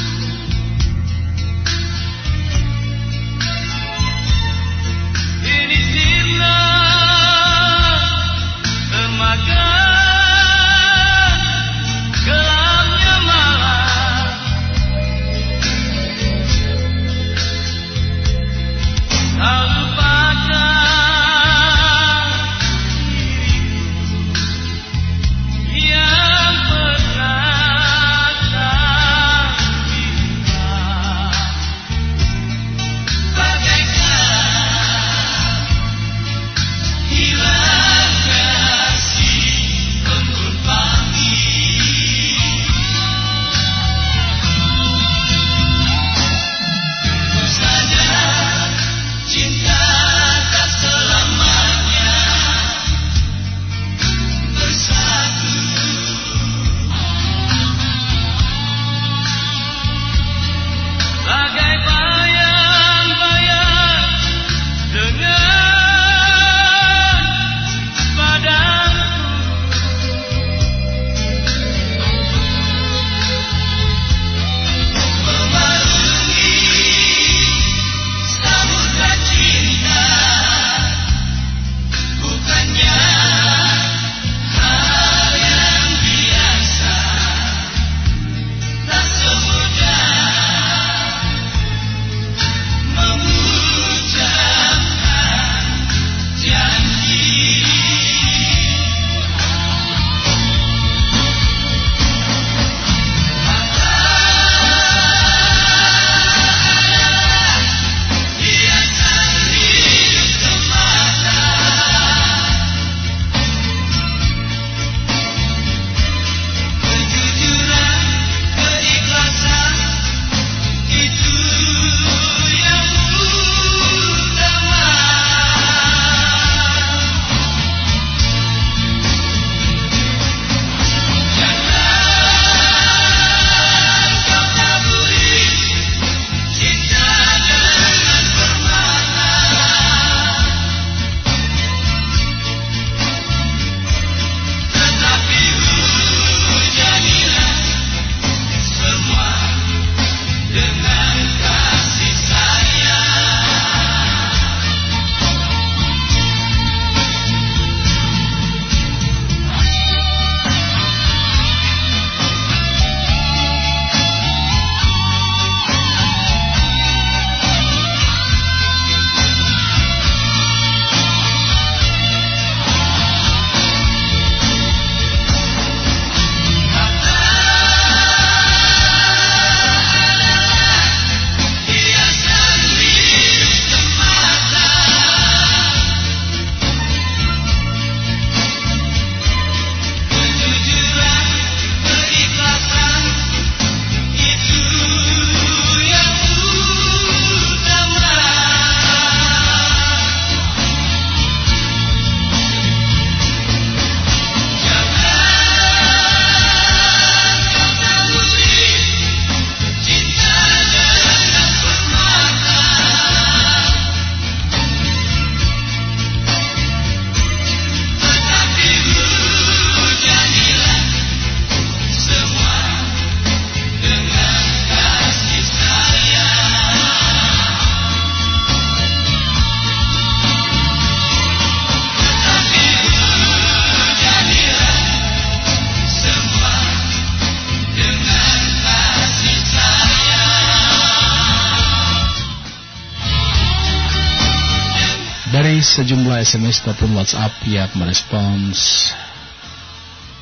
[246.26, 248.90] SMS ataupun WhatsApp yang merespons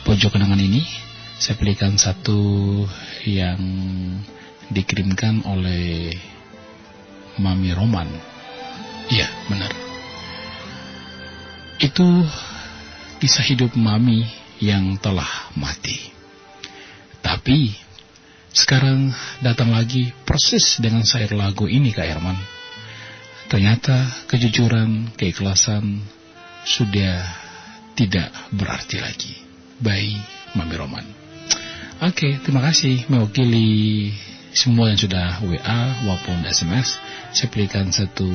[0.03, 0.83] pojok kenangan ini,
[1.39, 2.83] saya pilihkan satu
[3.23, 3.55] yang
[4.67, 6.11] dikirimkan oleh
[7.39, 8.11] Mami Roman.
[9.07, 9.71] Iya, benar.
[11.79, 12.27] Itu
[13.23, 14.27] kisah hidup Mami
[14.59, 16.11] yang telah mati.
[17.23, 17.71] Tapi
[18.51, 22.52] sekarang datang lagi persis dengan syair lagu ini Kak Herman.
[23.51, 26.01] Ternyata kejujuran, keikhlasan
[26.63, 27.23] sudah
[27.93, 29.33] tidak berarti lagi.
[29.83, 30.15] By
[30.55, 31.05] Mami Roman.
[32.03, 34.11] Oke, terima kasih mewakili
[34.53, 36.99] semua yang sudah WA maupun SMS.
[37.33, 38.29] Saya berikan satu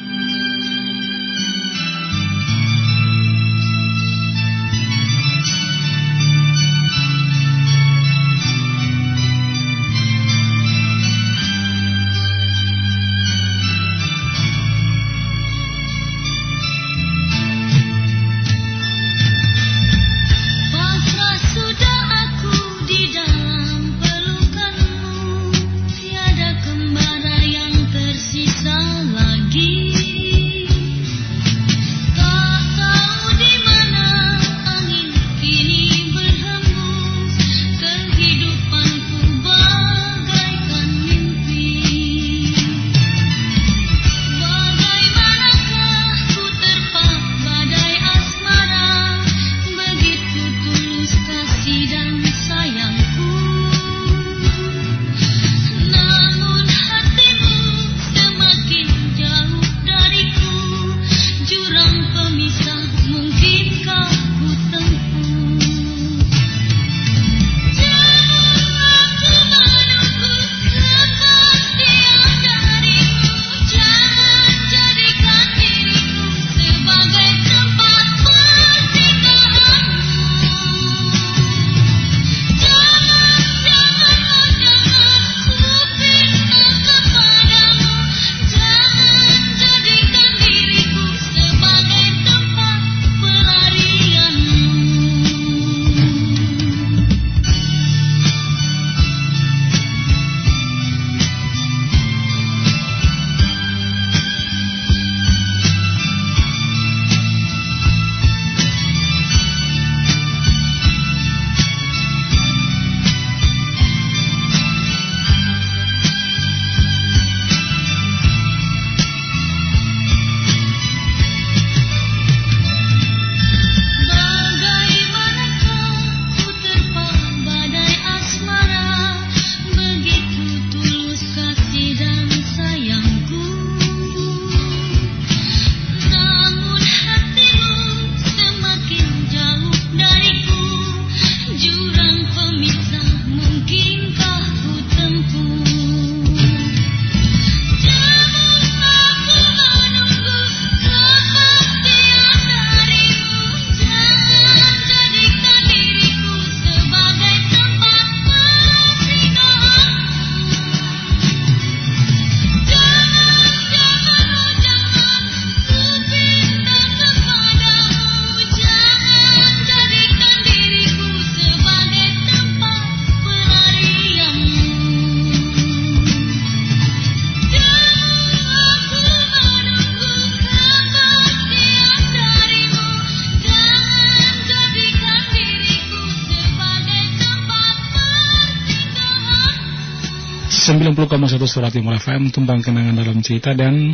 [191.36, 193.92] 101 Surat Timur FM Tumpang Kenangan Dalam Cerita dan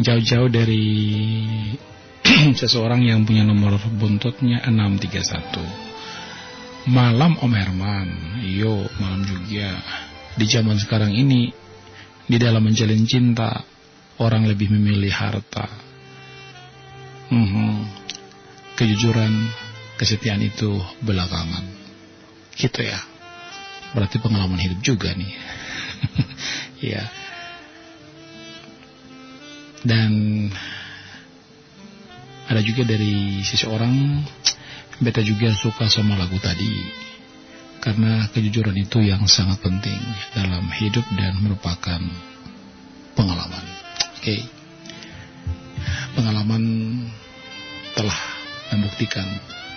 [0.00, 0.80] jauh-jauh dari
[2.60, 8.08] seseorang yang punya nomor buntutnya 631 Malam Om Herman.
[8.48, 9.76] Yo, malam juga.
[10.40, 11.52] Di zaman sekarang ini
[12.24, 13.60] Di dalam menjalin cinta
[14.16, 15.68] Orang lebih memilih harta.
[17.28, 17.72] Mm -hmm.
[18.80, 19.52] Kejujuran
[20.00, 21.68] Kesetiaan itu belakangan.
[22.56, 23.04] Gitu ya.
[23.92, 25.60] Berarti pengalaman hidup juga nih.
[26.94, 27.04] ya.
[29.84, 30.10] Dan
[32.48, 34.24] ada juga dari seseorang
[35.02, 37.04] beta juga suka sama lagu tadi
[37.84, 40.00] karena kejujuran itu yang sangat penting
[40.32, 42.00] dalam hidup dan merupakan
[43.12, 43.64] pengalaman.
[44.16, 44.40] Oke.
[46.16, 46.62] Pengalaman
[47.92, 48.18] telah
[48.72, 49.28] membuktikan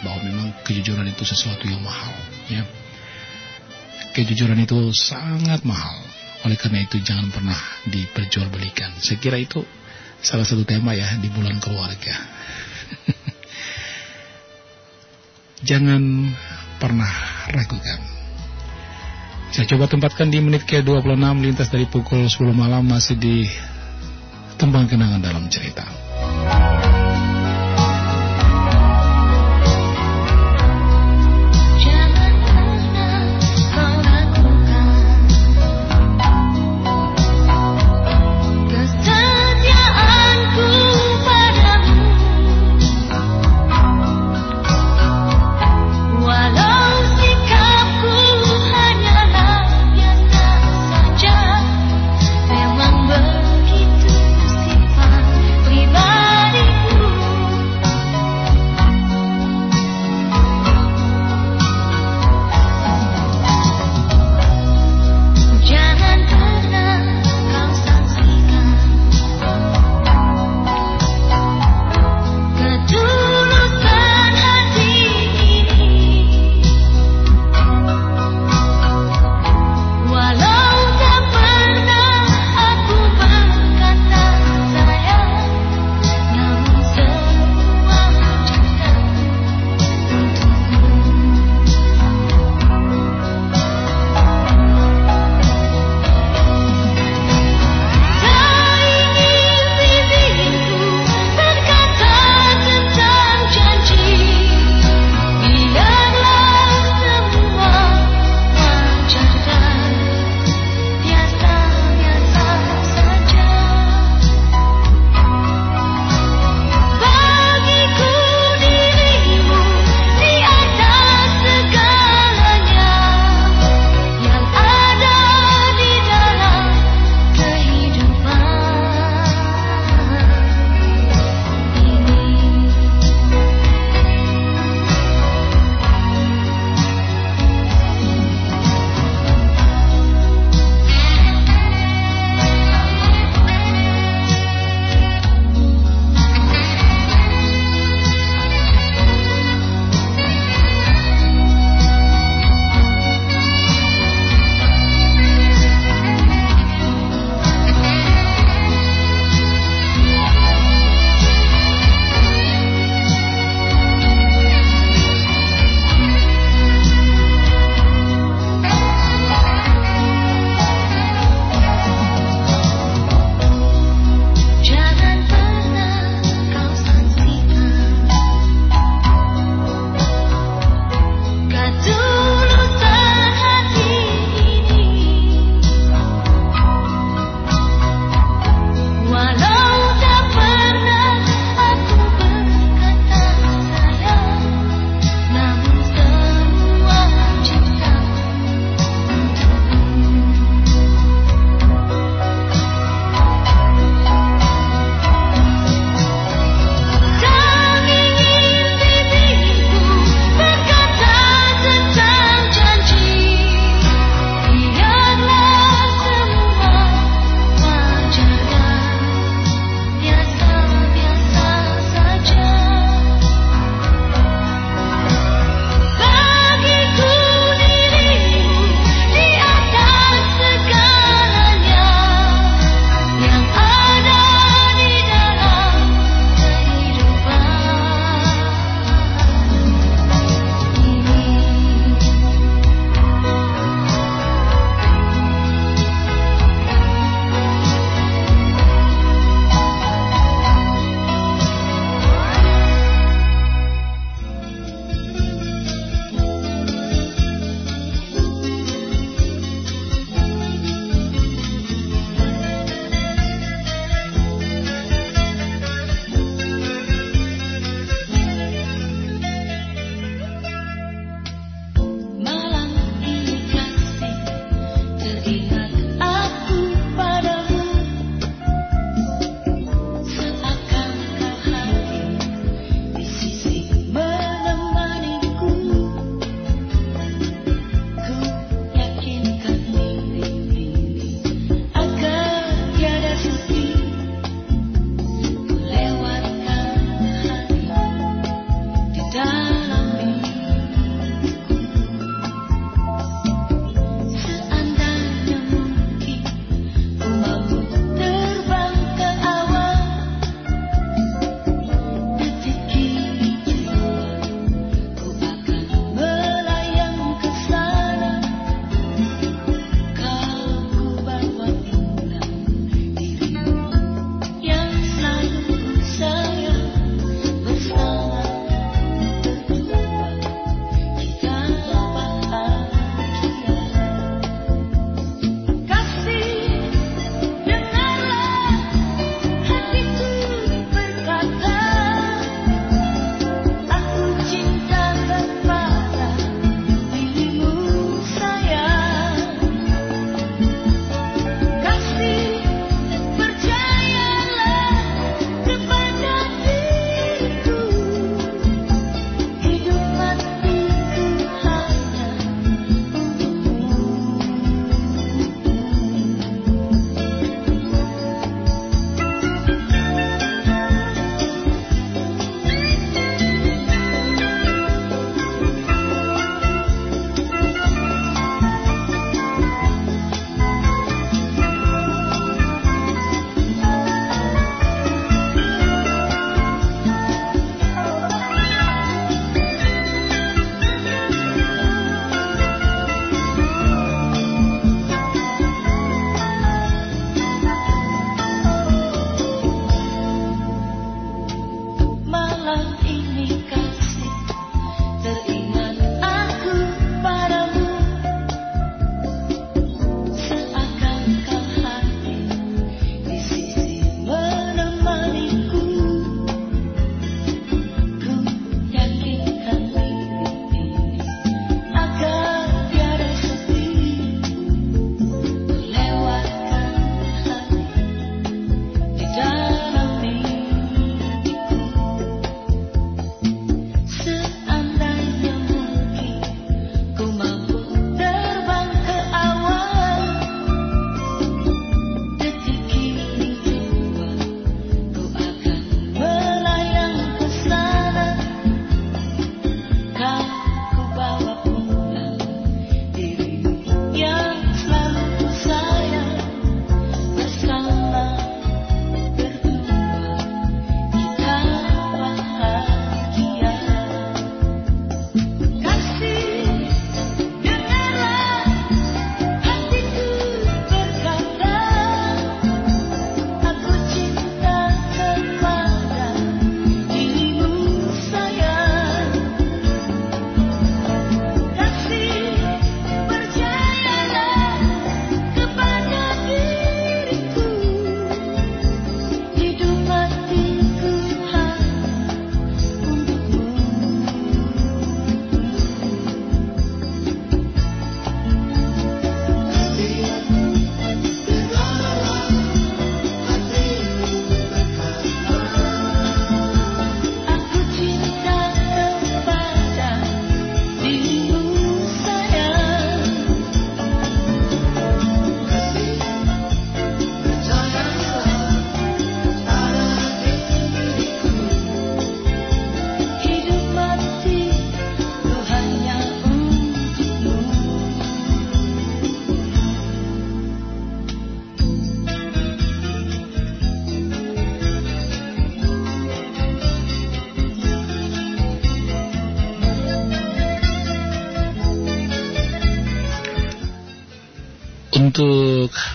[0.07, 2.15] bahwa memang kejujuran itu sesuatu yang mahal,
[2.47, 2.63] ya.
[4.17, 6.01] Kejujuran itu sangat mahal.
[6.41, 7.53] Oleh karena itu jangan pernah
[7.85, 8.97] diperjualbelikan.
[8.97, 9.61] Saya kira itu
[10.25, 12.17] salah satu tema ya di bulan keluarga.
[15.69, 16.01] Jangan
[16.81, 17.09] pernah
[17.53, 18.01] ragukan.
[19.53, 23.45] Saya coba tempatkan di menit ke-26 lintas dari pukul 10 malam masih di
[24.57, 25.85] tembang kenangan dalam cerita.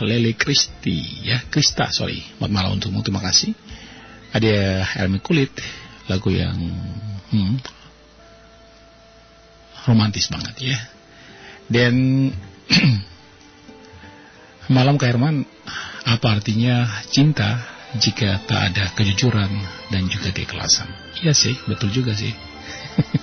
[0.00, 2.24] Lele Kristi ya Krista sorry.
[2.24, 3.52] Selamat malam untukmu terima kasih.
[4.32, 5.52] Ada Helmi Kulit
[6.08, 6.56] lagu yang
[7.30, 7.60] hmm,
[9.84, 10.78] romantis banget ya.
[11.68, 11.94] Dan
[14.76, 15.44] malam Kak Herman
[16.08, 17.60] apa artinya cinta
[18.00, 19.52] jika tak ada kejujuran
[19.92, 20.88] dan juga keikhlasan?
[21.20, 22.32] Iya sih betul juga sih.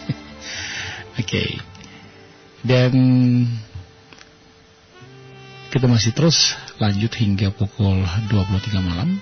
[1.22, 1.58] Oke.
[2.60, 2.92] Dan
[5.70, 9.22] kita masih terus lanjut hingga pukul 23 malam.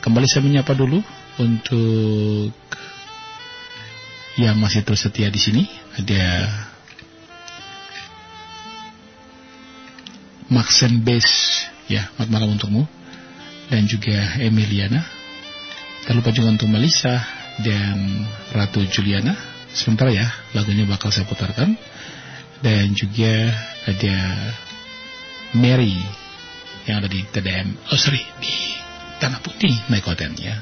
[0.00, 1.02] Kembali saya menyapa dulu
[1.40, 2.52] untuk
[4.40, 5.68] yang masih terus setia di sini.
[5.96, 6.48] Ada
[10.52, 11.64] Maxen Base.
[11.88, 12.88] Ya, selamat malam untukmu
[13.70, 15.02] dan juga Emiliana.
[16.06, 17.18] Tak lupa juga untuk Melisa
[17.62, 19.34] dan Ratu Juliana.
[19.74, 21.74] Sementara ya, lagunya bakal saya putarkan.
[22.62, 23.52] Dan juga
[23.84, 24.16] ada
[25.52, 25.94] Mary
[26.86, 28.54] yang ada di TDM, oh sorry, di
[29.18, 30.56] Tanah Putih Mekoten ya.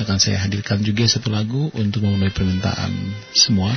[0.00, 2.92] Akan saya hadirkan juga satu lagu untuk memenuhi permintaan
[3.36, 3.70] semua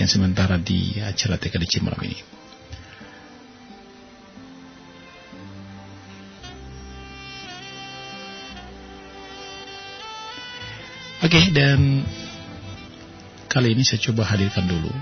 [0.00, 2.37] yang sementara di acara TKDC malam ini.
[11.18, 12.06] Oke, dan
[13.50, 14.92] kali ini saya coba hadirkan dulu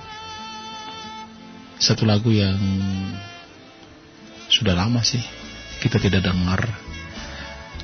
[1.77, 2.57] satu lagu yang
[4.49, 5.21] sudah lama sih
[5.85, 6.65] kita tidak dengar.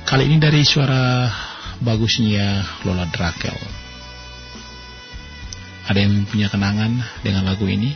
[0.03, 1.29] Kali ini dari suara
[1.77, 3.53] bagusnya Lola Drakel.
[5.93, 7.93] Ada yang punya kenangan dengan lagu ini?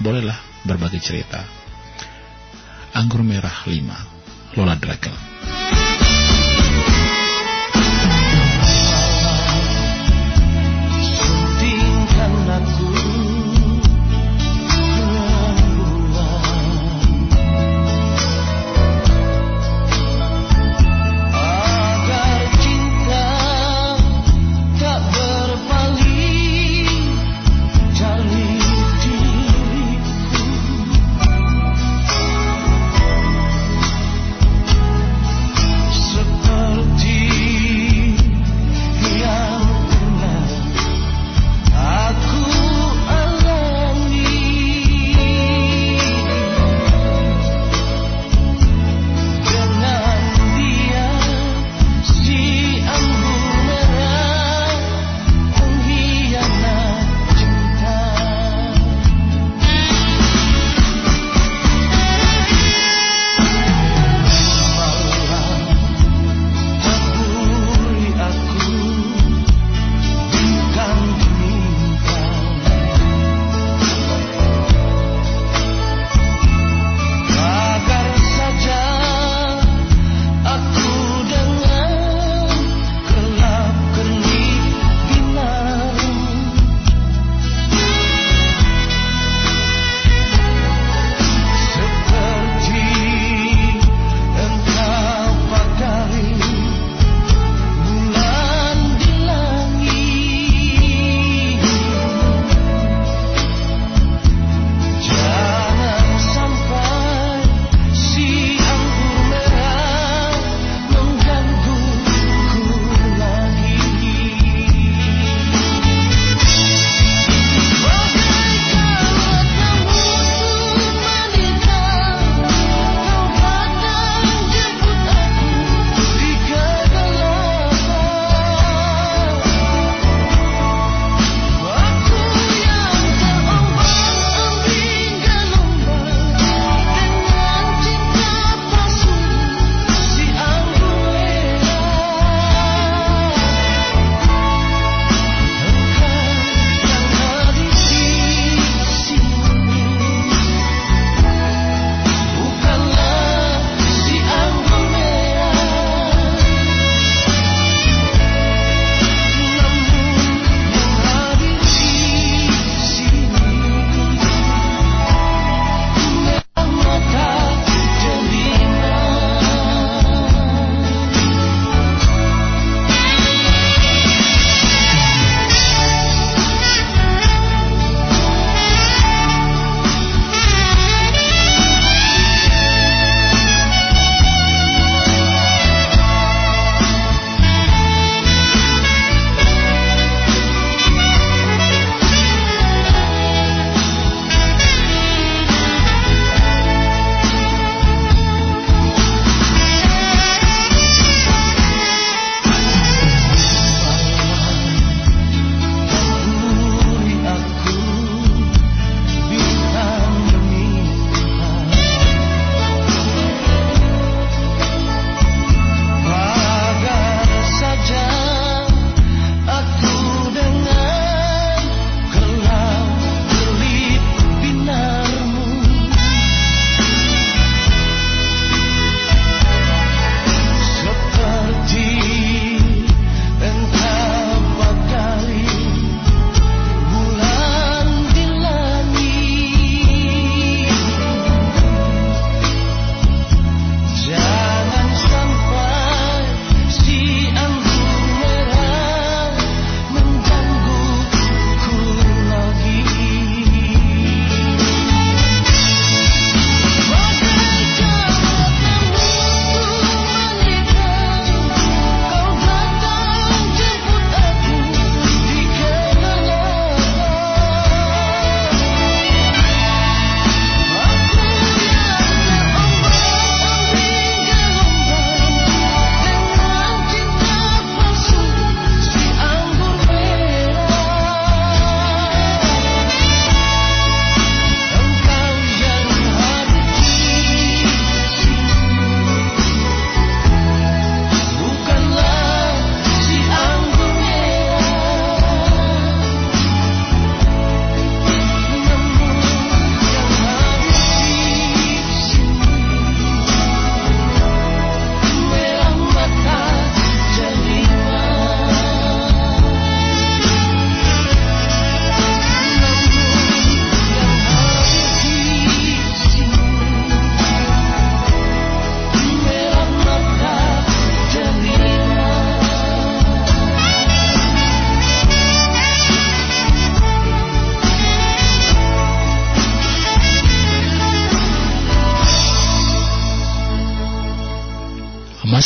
[0.00, 1.44] Bolehlah berbagi cerita.
[2.96, 5.35] Anggur Merah 5, Lola Drakel.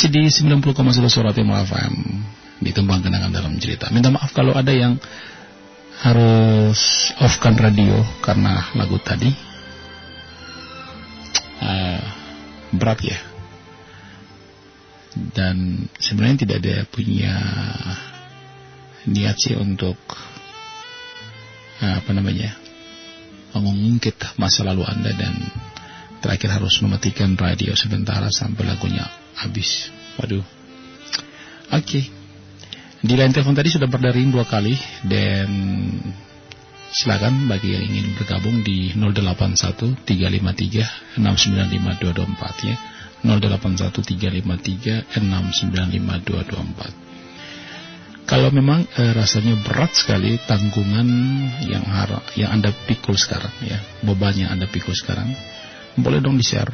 [0.01, 1.93] Masih di 90,1 Suara Timur FM
[2.65, 3.93] Di Tembang Kenangan dalam cerita.
[3.93, 4.97] Minta maaf kalau ada yang
[6.01, 9.29] Harus offkan radio Karena lagu tadi.
[11.61, 12.01] Eh,
[12.73, 13.21] Berat ya.
[15.37, 17.37] Dan sebenarnya tidak ada punya
[19.05, 20.01] Niat sih untuk
[21.85, 22.57] eh, Apa namanya
[23.53, 25.37] Mengungkit masa lalu anda dan
[26.25, 29.89] terakhir harus mematikan radio sebentar sampai lagunya habis.
[30.21, 30.45] Waduh.
[31.73, 32.01] Oke.
[33.01, 34.77] Di line telepon tadi sudah berdaring dua kali
[35.09, 35.49] dan
[36.93, 42.77] silakan bagi yang ingin bergabung di 081 353 695 224 ya.
[43.21, 47.11] 081 353 695 224.
[48.31, 51.09] Kalau memang eh, rasanya berat sekali tanggungan
[51.67, 55.35] yang har yang Anda pikul sekarang ya, beban yang Anda pikul sekarang,
[55.99, 56.71] boleh dong di-share.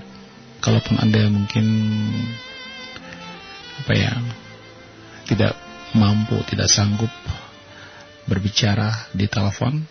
[0.60, 1.64] Kalaupun Anda mungkin
[3.84, 4.12] apa ya,
[5.28, 5.52] tidak
[5.96, 7.10] mampu, tidak sanggup
[8.26, 9.84] berbicara di telepon,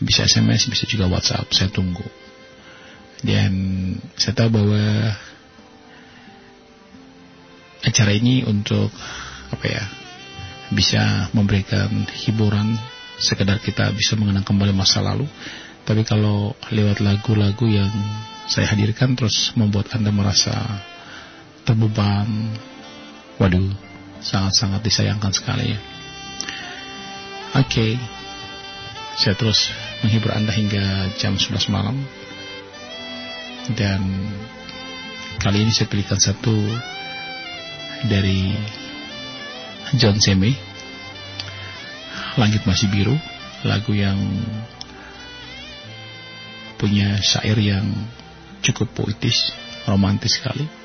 [0.00, 2.06] bisa SMS, bisa juga WhatsApp, saya tunggu.
[3.20, 3.52] Dan
[4.16, 5.12] saya tahu bahwa
[7.84, 8.88] acara ini untuk
[9.52, 9.84] apa ya,
[10.70, 12.78] bisa memberikan hiburan
[13.20, 15.28] sekedar kita bisa mengenang kembali masa lalu
[15.84, 17.92] tapi kalau lewat lagu-lagu yang
[18.48, 20.54] saya hadirkan terus membuat anda merasa
[21.68, 22.54] terbeban
[23.40, 23.72] waduh
[24.20, 25.80] sangat-sangat disayangkan sekali ya.
[27.56, 27.92] Oke okay.
[29.16, 29.72] saya terus
[30.04, 31.96] menghibur anda hingga jam 11 malam.
[33.72, 34.04] Dan
[35.40, 36.52] kali ini saya pilihkan satu
[38.06, 38.52] dari
[39.96, 40.52] John Seme.
[42.36, 43.16] Langit Masih Biru
[43.66, 44.16] lagu yang
[46.80, 47.84] punya syair yang
[48.64, 49.52] cukup poetis
[49.84, 50.79] romantis sekali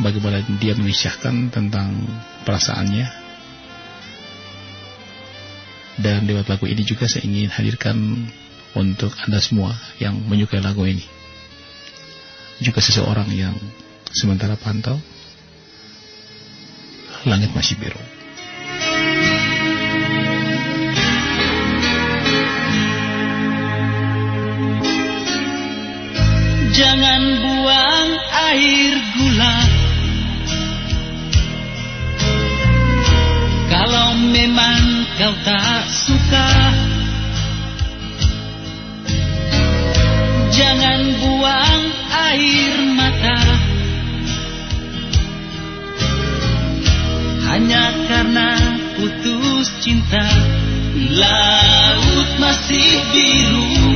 [0.00, 2.08] bagaimana dia mengisahkan tentang
[2.48, 3.06] perasaannya.
[6.00, 7.96] Dan lewat lagu ini juga saya ingin hadirkan
[8.72, 11.04] untuk anda semua yang menyukai lagu ini.
[12.60, 13.56] Juga seseorang yang
[14.12, 14.96] sementara pantau.
[17.28, 18.00] Langit masih biru.
[26.72, 28.10] Jangan buang
[28.48, 29.79] air gula
[34.30, 34.82] memang
[35.18, 36.50] kau tak suka.
[40.54, 41.82] Jangan buang
[42.30, 43.40] air mata.
[47.50, 48.50] Hanya karena
[48.94, 50.26] putus cinta.
[50.90, 53.94] Laut masih biru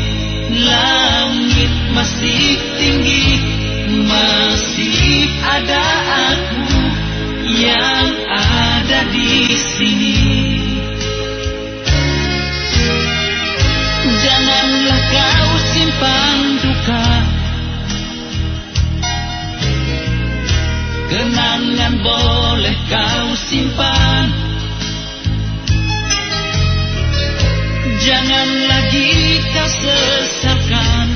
[0.54, 3.28] Langit masih tinggi.
[3.94, 5.86] Masih ada
[6.34, 6.82] aku
[7.46, 10.18] Yang ada di sini.
[14.04, 17.08] Janganlah kau simpan duka.
[21.08, 24.26] Kenangan boleh kau simpan.
[28.04, 31.13] Jangan lagi kau sesalkan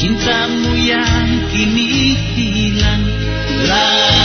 [0.00, 3.04] Cintamu yang kini hilang.
[3.68, 4.19] Laut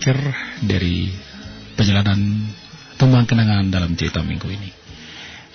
[0.00, 0.32] terakhir
[0.64, 1.12] dari
[1.76, 2.48] perjalanan
[2.96, 4.72] tembang kenangan dalam cerita minggu ini.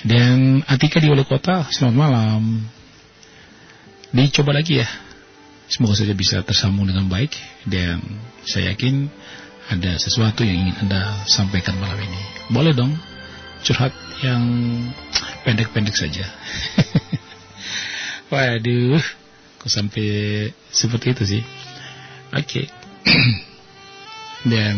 [0.05, 2.61] Dan Atika di Wali Kota, selamat malam.
[4.13, 4.89] Dicoba lagi ya.
[5.65, 7.33] Semoga saja bisa tersambung dengan baik
[7.65, 8.05] dan
[8.45, 9.09] saya yakin
[9.65, 12.21] ada sesuatu yang ingin Anda sampaikan malam ini.
[12.53, 12.93] Boleh dong
[13.65, 14.45] curhat yang
[15.41, 16.21] pendek-pendek saja.
[18.29, 19.01] Waduh,
[19.57, 21.43] kok sampai seperti itu sih?
[22.29, 22.69] Oke.
[24.45, 24.77] Dan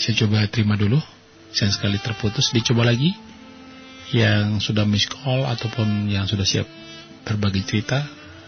[0.00, 0.96] saya coba terima dulu.
[1.52, 2.48] Sayang sekali terputus.
[2.52, 3.12] Dicoba lagi.
[4.16, 6.64] Yang sudah miss call ataupun yang sudah siap
[7.26, 8.06] berbagi cerita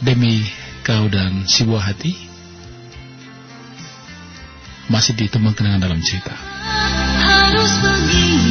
[0.00, 0.46] demi
[0.86, 2.29] kau dan si buah hati
[4.90, 5.14] masih
[5.54, 6.34] kenangan dalam cerita.
[7.22, 8.49] Harus begini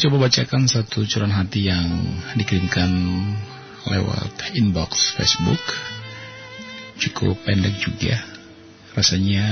[0.00, 1.84] coba bacakan satu curahan hati yang
[2.32, 2.88] dikirimkan
[3.84, 5.60] lewat inbox Facebook.
[6.96, 8.16] Cukup pendek juga.
[8.96, 9.46] Rasanya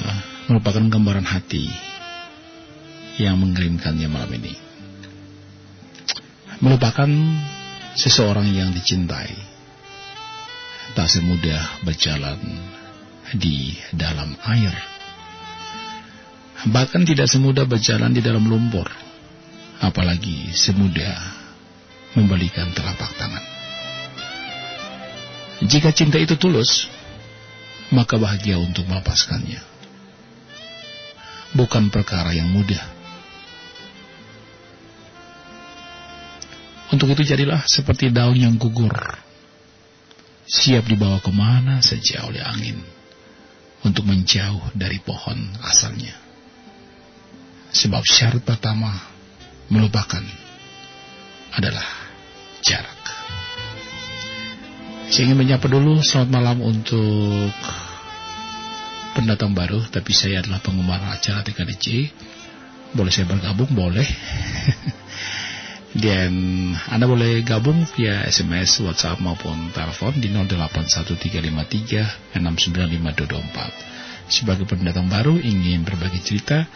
[0.00, 1.68] uh, merupakan gambaran hati
[3.20, 4.56] yang mengirimkannya malam ini.
[6.64, 7.08] Melupakan
[8.00, 9.36] seseorang yang dicintai
[10.96, 12.40] tak semudah berjalan
[13.36, 14.89] di dalam air.
[16.68, 18.84] Bahkan tidak semudah berjalan di dalam lumpur,
[19.80, 21.16] apalagi semudah
[22.12, 23.44] membalikan telapak tangan.
[25.64, 26.84] Jika cinta itu tulus,
[27.88, 29.60] maka bahagia untuk melepaskannya.
[31.56, 32.84] Bukan perkara yang mudah.
[36.92, 38.92] Untuk itu jadilah seperti daun yang gugur,
[40.44, 42.82] siap dibawa ke mana saja oleh angin
[43.80, 46.19] untuk menjauh dari pohon asalnya.
[47.70, 48.90] Sebab syarat pertama
[49.70, 50.22] melupakan
[51.54, 51.86] adalah
[52.66, 52.98] jarak.
[55.10, 57.50] Saya ingin menyapa dulu selamat malam untuk
[59.14, 62.10] pendatang baru, tapi saya adalah penggemar acara TKDC.
[62.94, 63.74] Boleh saya bergabung?
[63.74, 64.06] Boleh.
[65.90, 66.30] Dan
[66.86, 72.38] Anda boleh gabung via SMS, WhatsApp maupun telepon di 081353
[74.30, 76.70] Sebagai pendatang baru ingin berbagi cerita,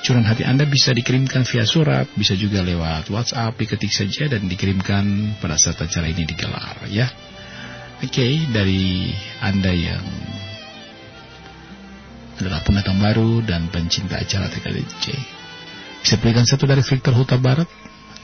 [0.00, 5.36] curahan hati Anda bisa dikirimkan via surat, bisa juga lewat WhatsApp, diketik saja dan dikirimkan
[5.38, 7.08] pada saat acara ini digelar ya.
[8.00, 9.12] Oke, okay, dari
[9.44, 10.04] Anda yang
[12.40, 15.04] adalah pendatang baru dan pencinta acara TKDJ.
[16.00, 17.68] Bisa berikan satu dari Victor Huta Barat,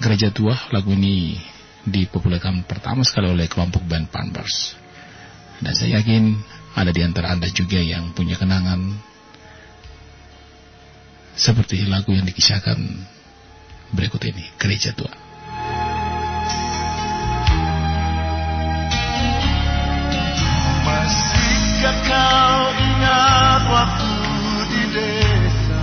[0.00, 0.56] Gereja Tua.
[0.72, 1.36] Lagu ini
[1.84, 4.72] dipopulerkan pertama sekali oleh kelompok band Panbers.
[5.60, 6.32] Dan saya yakin
[6.72, 8.96] ada di antara Anda juga yang punya kenangan
[11.36, 12.80] seperti lagu yang dikisahkan
[13.92, 15.12] berikut ini, Gereja Tua.
[20.86, 24.12] Masihkah kau ingat waktu
[24.70, 25.80] di desa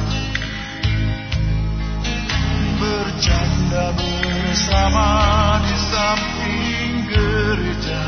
[2.82, 5.08] Bercanda bersama
[5.64, 8.02] di samping gereja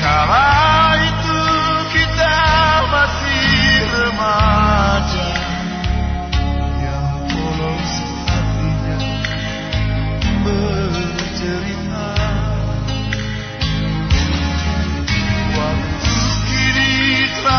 [0.00, 0.71] Kala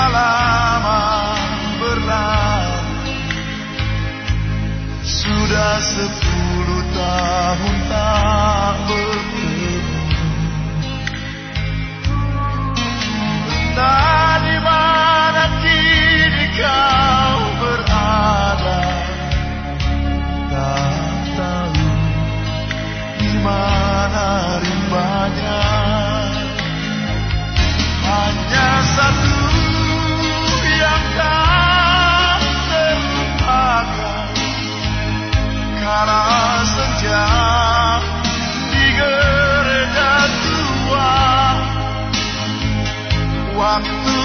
[0.10, 1.02] lama
[1.78, 2.82] berlalu.
[5.04, 9.72] Sudah sepuluh tahun tak bertemu.
[13.54, 14.33] Entah
[35.94, 36.26] Kala
[36.66, 37.26] senja
[38.74, 41.14] di gereja tua
[43.54, 44.23] Waktu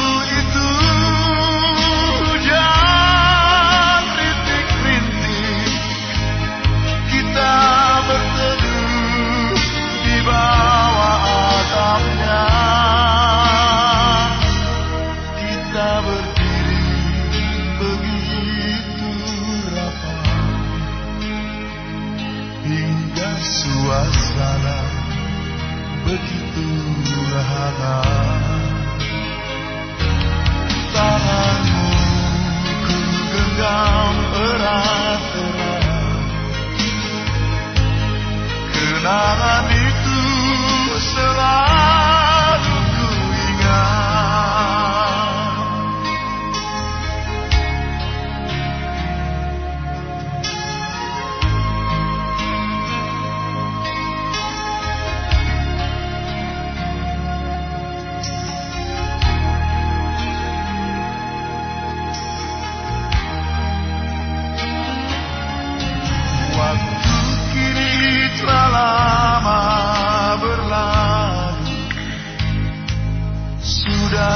[39.08, 39.77] Kenangan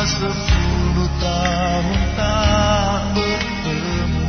[0.03, 4.27] sepuluh tahun tak bertemu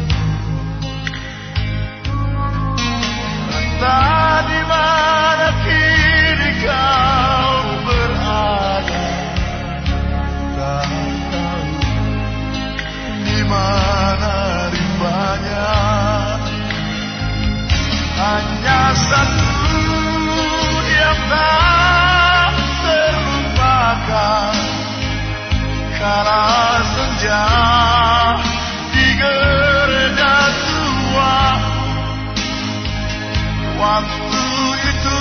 [3.50, 7.58] Entah di mana kini kau
[7.90, 9.08] berada.
[10.54, 10.94] Tak
[11.34, 11.74] tahu
[13.26, 14.34] di mana
[14.70, 15.74] rimbanya.
[18.14, 19.74] Hanya satu
[20.86, 22.54] yang tak
[22.86, 24.53] terlupakan
[26.04, 27.44] kala senja
[28.92, 31.40] di gereja tua.
[33.80, 34.46] Waktu
[34.92, 35.20] itu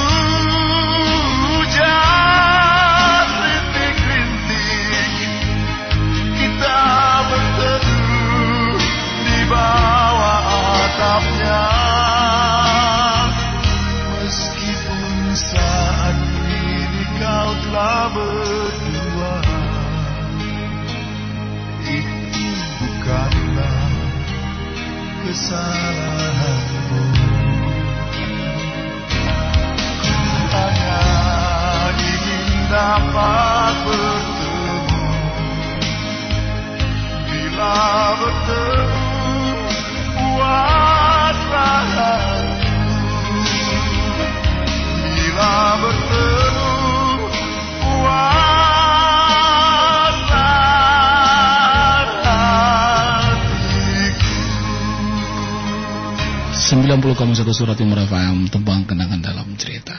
[56.93, 59.97] 90,1 Surat Timur FM Tembang kenangan dalam cerita.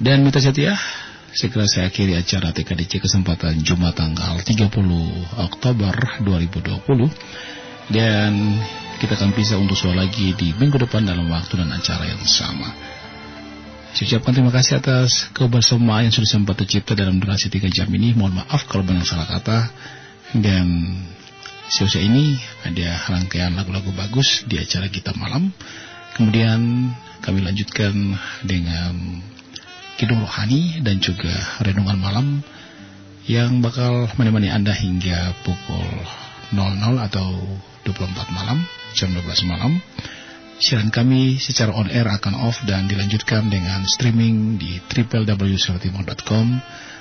[0.00, 0.72] Dan Mita Setia
[1.36, 4.72] Segera saya akhiri acara TKDC kesempatan Jumat tanggal 30
[5.36, 5.92] Oktober
[6.24, 8.56] 2020 Dan
[9.04, 12.72] kita akan bisa untuk soal lagi di minggu depan dalam waktu dan acara yang sama.
[13.92, 18.16] Saya ucapkan terima kasih atas kebersamaan yang sudah sempat tercipta dalam durasi 3 jam ini.
[18.16, 19.68] Mohon maaf kalau banyak salah kata.
[20.36, 20.96] Dan
[21.68, 25.52] Seusia ini ada rangkaian lagu-lagu bagus di acara kita malam
[26.18, 26.90] Kemudian
[27.20, 27.94] kami lanjutkan
[28.42, 29.20] dengan
[30.00, 32.26] Kidung Rohani dan juga Renungan Malam
[33.28, 35.86] yang bakal menemani Anda hingga pukul
[36.50, 37.28] 00 atau
[37.84, 38.64] 24 malam,
[38.96, 39.78] jam 12 malam.
[40.60, 46.46] Siaran kami secara on air akan off dan dilanjutkan dengan streaming di www.suratimur.com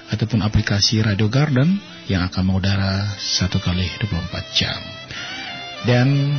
[0.10, 1.76] ataupun aplikasi Radio Garden
[2.08, 4.80] yang akan mengudara satu kali 24 jam.
[5.84, 6.36] Dan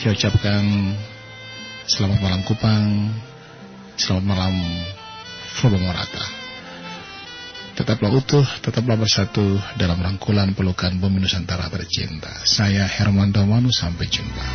[0.00, 0.64] saya ucapkan
[1.90, 3.10] Selamat malam Kupang.
[3.98, 4.54] Selamat malam
[5.58, 6.22] Probo Morata.
[7.74, 12.30] Tetaplah utuh, tetaplah bersatu Dalam rangkulan pelukan bumi Nusantara tercinta.
[12.46, 14.46] Saya Herman Manu Sampai jumpa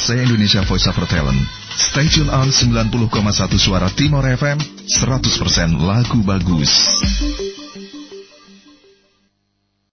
[0.00, 1.36] saya Indonesia Voice Over Talent.
[1.76, 3.12] Stay tune on 90,1
[3.60, 4.56] Suara Timur FM,
[4.88, 6.72] 100% lagu bagus.